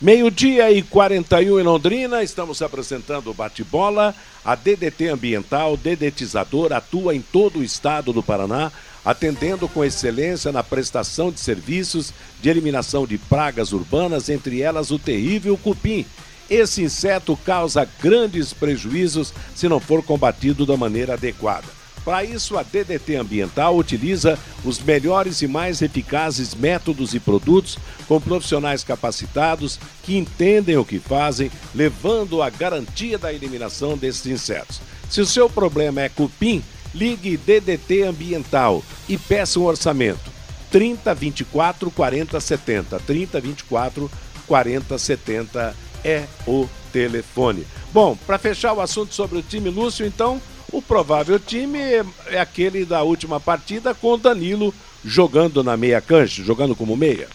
[0.00, 4.14] Meio-dia e 41 em Londrina, estamos apresentando o bate-bola.
[4.44, 8.70] A DDT Ambiental, dedetizador, atua em todo o estado do Paraná,
[9.04, 14.98] atendendo com excelência na prestação de serviços de eliminação de pragas urbanas, entre elas o
[14.98, 16.04] terrível cupim.
[16.48, 21.78] Esse inseto causa grandes prejuízos se não for combatido da maneira adequada.
[22.04, 27.76] Para isso, a DDT Ambiental utiliza os melhores e mais eficazes métodos e produtos
[28.06, 34.80] com profissionais capacitados que entendem o que fazem, levando a garantia da eliminação desses insetos.
[35.10, 36.62] Se o seu problema é cupim,
[36.94, 40.30] ligue DDT Ambiental e peça um orçamento.
[40.70, 42.98] 30 24 40 70.
[43.00, 44.10] 30 24
[44.46, 47.66] 40 70 é o telefone.
[47.92, 50.40] Bom, para fechar o assunto sobre o time Lúcio, então,
[50.72, 51.78] o provável time
[52.26, 54.74] é aquele da última partida com Danilo
[55.04, 57.28] jogando na meia cancha, jogando como meia.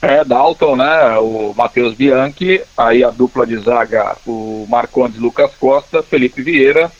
[0.00, 1.18] É, Dalton, né?
[1.18, 6.90] O Matheus Bianchi, aí a dupla de zaga, o Marcondes Lucas Costa, Felipe Vieira.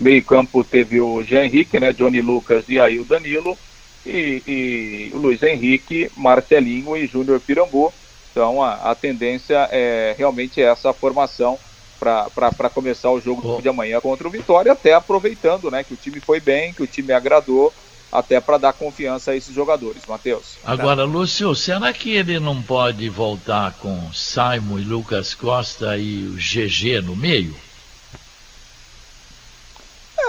[0.00, 1.92] Meio campo teve o Jean Henrique, né?
[1.92, 3.56] Johnny Lucas e aí o Danilo.
[4.04, 7.92] E, e o Luiz Henrique, Marcelinho e Júnior Pirambu.
[8.30, 11.58] Então a, a tendência é realmente essa formação
[12.00, 13.60] para começar o jogo oh.
[13.60, 16.86] de amanhã contra o Vitória, até aproveitando né, que o time foi bem, que o
[16.86, 17.70] time agradou,
[18.10, 20.56] até para dar confiança a esses jogadores, Matheus.
[20.64, 26.32] Agora, Lúcio, será que ele não pode voltar com Simon e Lucas Costa e o
[26.32, 27.54] GG no meio?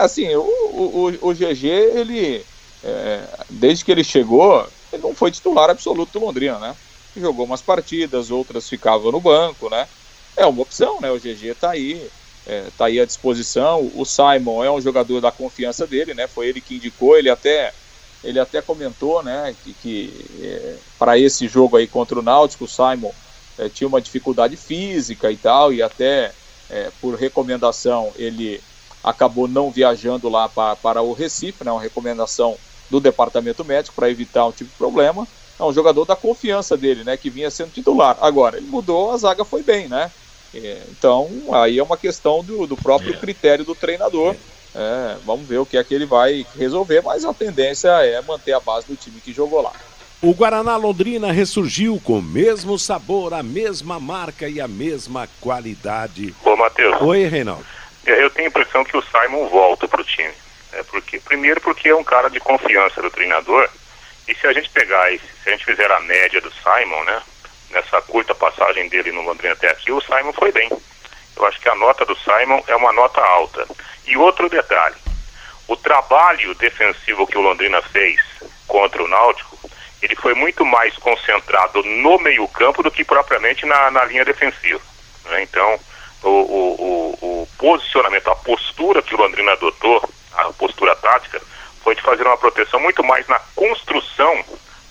[0.04, 2.46] Assim, o, o, o GG, ele,
[2.84, 6.76] é, desde que ele chegou, ele não foi titular absoluto do Londrina, né?
[7.16, 9.88] Jogou umas partidas, outras ficava no banco, né?
[10.36, 11.12] é uma opção, né?
[11.12, 12.10] O GG está aí,
[12.48, 13.92] é, tá aí à disposição.
[13.96, 16.28] O Simon é um jogador da confiança dele, né?
[16.28, 17.74] Foi ele que indicou, ele até
[18.24, 22.68] ele até comentou, né, que, que é, para esse jogo aí contra o Náutico, o
[22.68, 23.12] Simon
[23.58, 26.32] é, tinha uma dificuldade física e tal, e até
[26.70, 28.62] é, por recomendação ele
[29.04, 32.58] acabou não viajando lá para, para o Recife, né, uma recomendação
[32.90, 35.28] do departamento médico para evitar um tipo de problema.
[35.60, 38.18] É um jogador da confiança dele, né, que vinha sendo titular.
[38.22, 40.12] Agora, ele mudou, a zaga foi bem, né?
[40.54, 43.18] É, então, aí é uma questão do, do próprio é.
[43.18, 44.36] critério do treinador.
[44.74, 48.54] É, vamos ver o que é que ele vai resolver, mas a tendência é manter
[48.54, 49.72] a base do time que jogou lá.
[50.22, 56.36] O Guaraná Londrina ressurgiu com o mesmo sabor, a mesma marca e a mesma qualidade.
[56.46, 57.02] Ô, Matheus.
[57.02, 57.66] Oi, Reinaldo.
[58.06, 60.34] Eu tenho a impressão que o Simon volta para o time.
[60.74, 63.70] É porque, primeiro porque é um cara de confiança do treinador.
[64.28, 67.22] E se a gente pegar, esse, se a gente fizer a média do Simon, né?
[67.72, 70.70] nessa curta passagem dele no Londrina até aqui, o Simon foi bem.
[71.36, 73.68] Eu acho que a nota do Simon é uma nota alta.
[74.06, 74.96] E outro detalhe,
[75.68, 78.20] o trabalho defensivo que o Londrina fez
[78.68, 79.58] contra o Náutico,
[80.02, 84.82] ele foi muito mais concentrado no meio campo do que propriamente na, na linha defensiva.
[85.26, 85.44] Né?
[85.44, 85.80] Então,
[86.24, 91.42] o, o, o, posicionamento, a postura que o Londrina adotou, a postura tática,
[91.84, 94.44] foi de fazer uma proteção muito mais na construção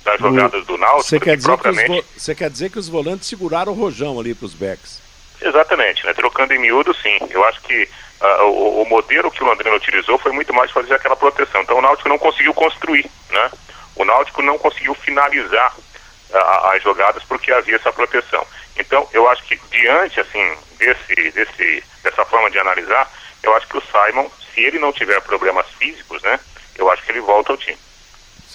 [0.05, 1.03] das jogadas do Náutico.
[1.03, 2.03] Você quer, dizer propriamente...
[2.03, 5.01] que os, quer dizer que os volantes seguraram o rojão ali para os backs?
[5.41, 6.13] Exatamente, né?
[6.13, 7.19] trocando em miúdo, sim.
[7.31, 7.89] Eu acho que
[8.21, 11.63] uh, o, o, modelo que o Londrina utilizou foi muito mais fazer aquela proteção.
[11.63, 13.51] Então o Náutico não conseguiu construir, né?
[13.97, 15.75] O Náutico não conseguiu finalizar
[16.33, 18.47] as jogadas porque havia essa proteção.
[18.77, 23.11] Então eu acho que diante assim desse, desse dessa forma de analisar,
[23.43, 26.39] eu acho que o Simon, se ele não tiver problemas físicos, né?
[26.77, 27.79] Eu acho que ele volta ao time.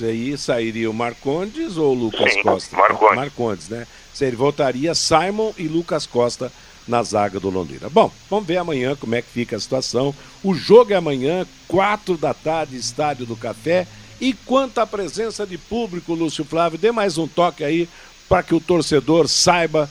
[0.02, 2.76] Aí sairia o Marcondes ou o Lucas Sim, Costa?
[2.76, 3.16] Marcondes.
[3.16, 3.88] Marcondes, né?
[4.20, 6.52] Ele voltaria Simon e Lucas Costa
[6.88, 7.90] na zaga do Londrina.
[7.90, 10.14] Bom, vamos ver amanhã como é que fica a situação.
[10.44, 13.88] O jogo é amanhã, quatro da tarde, Estádio do Café.
[14.20, 17.88] E quanto à presença de público, Lúcio Flávio, dê mais um toque aí
[18.30, 19.90] para que o torcedor saiba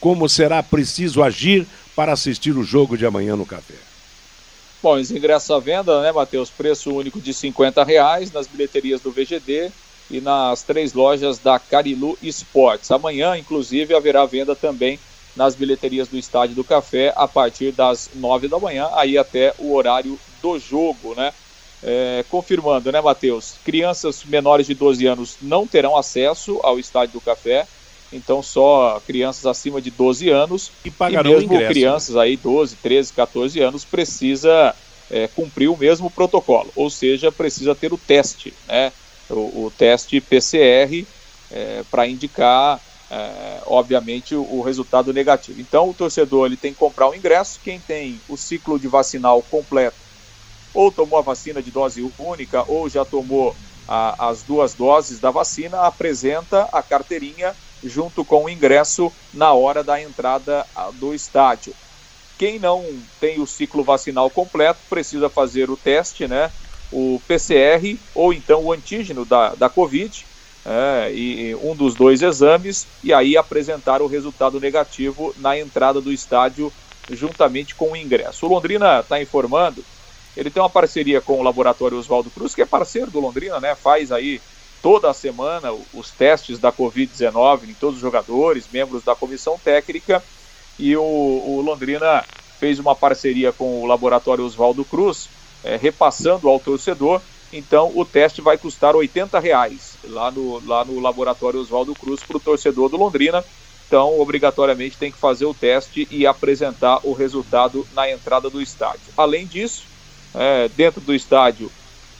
[0.00, 3.74] como será preciso agir para assistir o jogo de amanhã no Café.
[4.82, 6.50] Bom, os ingressos à venda, né, Matheus?
[6.50, 9.72] Preço único de 50 reais nas bilheterias do VGD,
[10.10, 12.90] e nas três lojas da Carilu Esportes.
[12.90, 14.98] Amanhã, inclusive, haverá venda também
[15.34, 19.74] nas bilheterias do Estádio do Café a partir das nove da manhã, aí até o
[19.74, 21.32] horário do jogo, né?
[21.86, 23.56] É, confirmando, né, Matheus?
[23.64, 27.66] Crianças menores de 12 anos não terão acesso ao Estádio do Café,
[28.10, 32.22] então só crianças acima de 12 anos e, pagarão e mesmo ingresso, crianças né?
[32.22, 34.74] aí 12, 13, 14 anos precisa
[35.10, 38.90] é, cumprir o mesmo protocolo, ou seja, precisa ter o teste, né?
[39.28, 41.06] O, o teste PCR
[41.50, 42.80] é, para indicar,
[43.10, 45.60] é, obviamente, o, o, resultado negativo.
[45.60, 47.60] Então, o torcedor ele tem que comprar o ingresso.
[47.62, 49.96] Quem tem o ciclo de vacinal completo,
[50.74, 53.54] ou tomou a vacina de dose única, ou já tomou
[53.88, 59.84] a, as duas doses da vacina, apresenta a carteirinha junto com o ingresso na hora
[59.84, 61.72] da entrada do estádio.
[62.36, 62.84] Quem não
[63.20, 66.50] tem o ciclo vacinal completo precisa fazer o teste, né?
[66.90, 70.26] O PCR ou então o antígeno da, da Covid,
[70.64, 76.10] é, e um dos dois exames, e aí apresentar o resultado negativo na entrada do
[76.10, 76.72] estádio
[77.10, 78.46] juntamente com o ingresso.
[78.46, 79.84] O Londrina está informando,
[80.36, 83.74] ele tem uma parceria com o Laboratório Oswaldo Cruz, que é parceiro do Londrina, né?
[83.74, 84.40] Faz aí
[84.82, 90.22] toda a semana os testes da Covid-19 em todos os jogadores, membros da comissão técnica,
[90.78, 92.24] e o, o Londrina
[92.58, 95.28] fez uma parceria com o Laboratório Oswaldo Cruz,
[95.62, 97.20] é, repassando ao torcedor.
[97.52, 102.36] Então o teste vai custar 80 reais lá no, lá no Laboratório Oswaldo Cruz para
[102.36, 103.44] o torcedor do Londrina.
[103.86, 109.12] Então, obrigatoriamente tem que fazer o teste e apresentar o resultado na entrada do estádio.
[109.16, 109.84] Além disso,
[110.34, 111.70] é, dentro do estádio,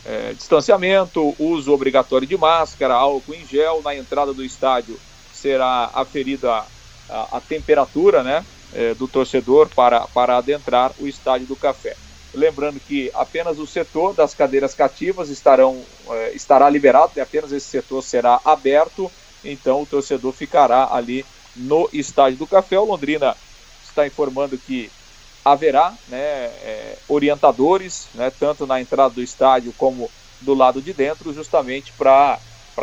[0.05, 3.81] é, distanciamento, uso obrigatório de máscara, álcool em gel.
[3.83, 4.99] Na entrada do estádio
[5.33, 6.65] será aferida
[7.09, 11.97] a, a, temperatura né, é, do torcedor para, para adentrar o estádio do Café.
[12.35, 17.67] Lembrando que apenas o setor das cadeiras cativas estarão, é, estará liberado, né, apenas esse
[17.67, 19.11] setor será aberto,
[19.45, 22.79] então o torcedor ficará ali no estádio do Café.
[22.79, 23.37] O Londrina
[23.85, 24.91] está informando que
[25.45, 31.33] haverá né, é, orientadores, né, tanto na entrada do estádio como do lado de dentro,
[31.33, 32.39] justamente para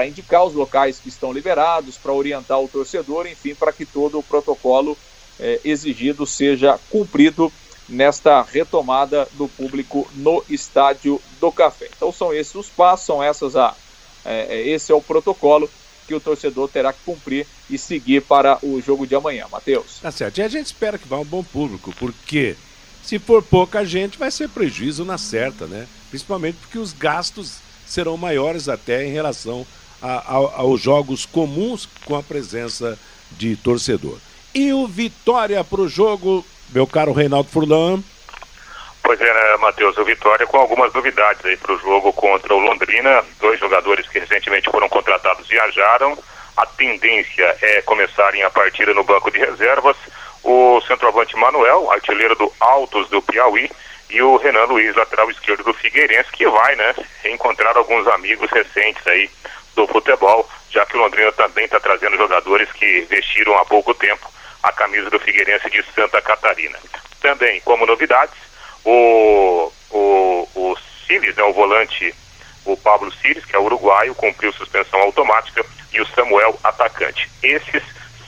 [0.07, 4.23] indicar os locais que estão liberados, para orientar o torcedor, enfim, para que todo o
[4.23, 4.97] protocolo
[5.39, 7.51] é, exigido seja cumprido
[7.89, 11.89] nesta retomada do público no estádio do Café.
[11.95, 13.75] Então são esses os passos, são essas a,
[14.23, 15.69] é, esse é o protocolo
[16.11, 19.45] que o torcedor terá que cumprir e seguir para o jogo de amanhã.
[19.49, 19.99] Matheus.
[20.01, 20.39] Tá certo.
[20.39, 22.57] E a gente espera que vá um bom público, porque
[23.01, 25.87] se for pouca gente, vai ser prejuízo na certa, né?
[26.09, 27.55] Principalmente porque os gastos
[27.87, 29.65] serão maiores até em relação
[30.01, 32.99] a, a, aos jogos comuns com a presença
[33.31, 34.17] de torcedor.
[34.53, 38.03] E o Vitória para o jogo, meu caro Reinaldo Furlan.
[39.03, 42.59] Pois é, né, Matheus, o Vitória com algumas novidades aí para o jogo contra o
[42.59, 43.23] Londrina.
[43.39, 46.17] Dois jogadores que recentemente foram contratados viajaram.
[46.55, 49.97] A tendência é começarem a partida no banco de reservas.
[50.43, 53.69] O centroavante Manuel, artilheiro do Altos do Piauí,
[54.09, 56.93] e o Renan Luiz, lateral esquerdo do Figueirense, que vai, né,
[57.25, 59.29] encontrar alguns amigos recentes aí
[59.75, 64.29] do futebol, já que o Londrina também está trazendo jogadores que vestiram há pouco tempo
[64.63, 66.77] a camisa do Figueirense de Santa Catarina.
[67.21, 68.35] Também, como novidades,
[68.85, 72.13] o, o, o Siles, né, o volante,
[72.65, 77.29] o Pablo Siles, que é uruguaio, cumpriu suspensão automática, e o Samuel, atacante.
[77.43, 77.83] Esses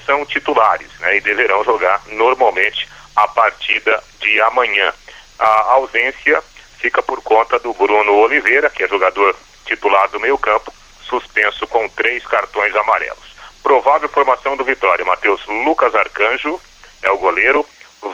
[0.06, 4.94] são titulares né, e deverão jogar normalmente a partida de amanhã.
[5.40, 6.44] A ausência
[6.78, 9.36] fica por conta do Bruno Oliveira, que é jogador
[9.66, 10.74] titular do meio-campo,
[11.04, 13.34] suspenso com três cartões amarelos.
[13.62, 16.60] Provável formação do Vitória: Matheus Lucas Arcanjo
[17.02, 17.66] é o goleiro,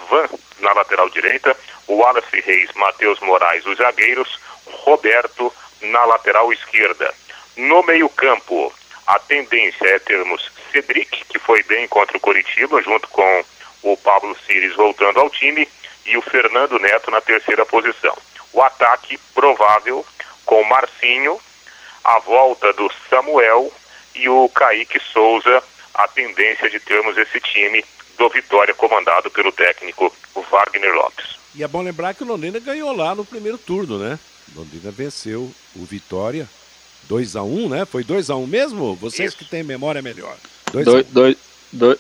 [0.10, 0.30] Van
[0.70, 1.56] na lateral direita,
[1.88, 4.40] Wallace Reis, Matheus Moraes, os zagueiros,
[4.84, 5.52] Roberto
[5.82, 7.14] na lateral esquerda.
[7.58, 8.72] No meio-campo,
[9.08, 13.46] a tendência é termos Cedric, que foi bem contra o Coritiba, junto com
[13.82, 15.68] o Pablo Cires voltando ao time,
[16.06, 18.16] e o Fernando Neto na terceira posição.
[18.54, 20.06] O ataque provável
[20.46, 21.40] com Marcinho,
[22.04, 23.72] a volta do Samuel
[24.16, 25.64] e o Kaique Souza,
[25.94, 27.84] a tendência de termos esse time
[28.20, 30.14] do Vitória comandado pelo técnico
[30.52, 31.38] Wagner Lopes.
[31.56, 34.20] E é bom lembrar que o Londrina ganhou lá no primeiro turno, né?
[34.56, 36.48] Londrina venceu o Vitória
[37.08, 37.86] 2 a 1 né?
[37.86, 38.96] Foi 2 a 1 mesmo?
[38.96, 39.38] Vocês Isso.
[39.38, 40.36] que têm memória melhor.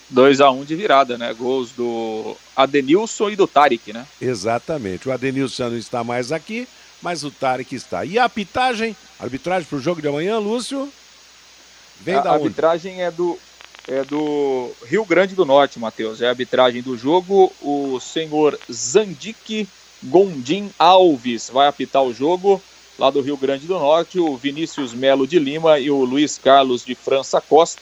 [0.09, 1.33] 2 a 1 de virada, né?
[1.33, 4.05] Gols do Adenilson e do Tarek, né?
[4.21, 5.07] Exatamente.
[5.07, 6.67] O Adenilson não está mais aqui,
[7.01, 8.03] mas o Tarek está.
[8.03, 10.91] E a apitagem, arbitragem para o jogo de amanhã, Lúcio?
[12.01, 12.43] Vem a da onde?
[12.43, 13.37] arbitragem é do
[13.89, 16.21] é do Rio Grande do Norte, Matheus.
[16.21, 17.51] É a arbitragem do jogo.
[17.61, 19.67] O senhor Zandique
[20.03, 22.61] Gondim Alves vai apitar o jogo.
[22.99, 26.85] lá do Rio Grande do Norte, o Vinícius Melo de Lima e o Luiz Carlos
[26.85, 27.81] de França Costa.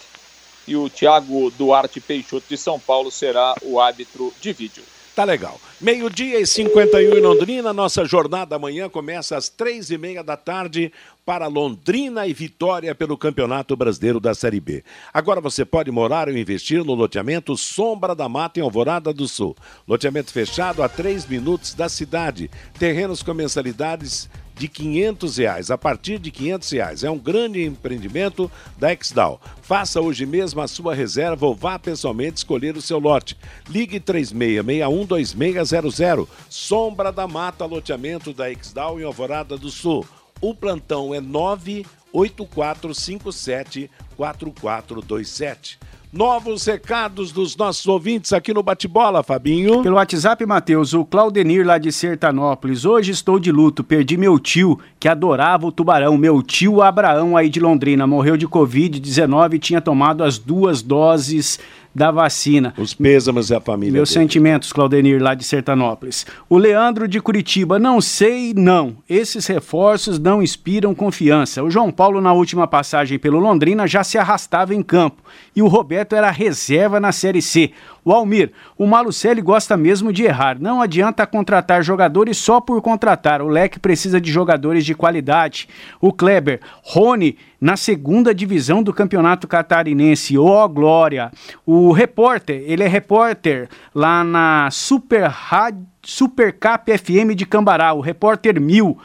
[0.68, 4.84] E o Thiago Duarte Peixoto de São Paulo será o árbitro de vídeo.
[5.18, 5.60] Tá legal.
[5.82, 7.74] Meio-dia e 51 em Londrina.
[7.74, 10.94] Nossa jornada amanhã começa às três e meia da tarde
[11.26, 14.84] para Londrina e Vitória pelo Campeonato Brasileiro da Série B.
[15.12, 19.56] Agora você pode morar ou investir no loteamento Sombra da Mata em Alvorada do Sul.
[19.88, 22.52] Loteamento fechado a três minutos da cidade.
[22.78, 27.02] Terrenos com mensalidades de 500 reais, a partir de 500 reais.
[27.04, 29.40] É um grande empreendimento da Exdal.
[29.62, 33.38] Faça hoje mesmo a sua reserva ou vá pessoalmente escolher o seu lote.
[33.70, 36.28] Ligue 36612600.
[36.50, 40.04] Sombra da Mata, loteamento da Exdal em Alvorada do Sul.
[40.42, 45.80] O plantão é 98457 4427.
[46.18, 49.84] Novos recados dos nossos ouvintes aqui no Bate-Bola, Fabinho.
[49.84, 52.86] Pelo WhatsApp, Matheus, o Claudenir lá de Sertanópolis.
[52.86, 56.18] Hoje estou de luto, perdi meu tio, que adorava o tubarão.
[56.18, 61.60] Meu tio Abraão aí de Londrina morreu de Covid-19 e tinha tomado as duas doses
[61.98, 62.76] da vacina.
[62.78, 63.94] Os pêsames e a família.
[63.94, 64.22] Meus dele.
[64.22, 66.28] sentimentos, Claudenir, lá de Sertanópolis.
[66.48, 68.98] O Leandro de Curitiba, não sei, não.
[69.10, 71.64] Esses reforços não inspiram confiança.
[71.64, 75.24] O João Paulo, na última passagem pelo Londrina, já se arrastava em campo.
[75.56, 77.72] E o Roberto era reserva na Série C.
[78.08, 80.58] O Almir, o Malucelli gosta mesmo de errar.
[80.62, 83.42] Não adianta contratar jogadores só por contratar.
[83.42, 85.68] O leque precisa de jogadores de qualidade.
[86.00, 90.38] O Kleber, Rony, na segunda divisão do Campeonato Catarinense.
[90.38, 91.30] Ó, oh, glória!
[91.66, 98.00] O repórter, ele é repórter lá na Super, Rádio, Super Cap FM de Cambará, o
[98.00, 98.98] repórter Mil.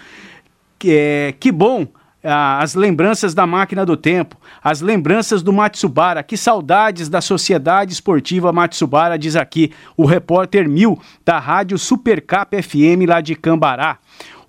[0.78, 1.88] Que, é, que bom!
[2.22, 6.22] As lembranças da máquina do tempo, as lembranças do Matsubara.
[6.22, 13.08] Que saudades da Sociedade Esportiva Matsubara, diz aqui o repórter Mil, da Rádio Supercap FM
[13.08, 13.98] lá de Cambará.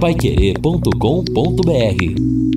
[0.00, 2.49] Paiquerê.com.br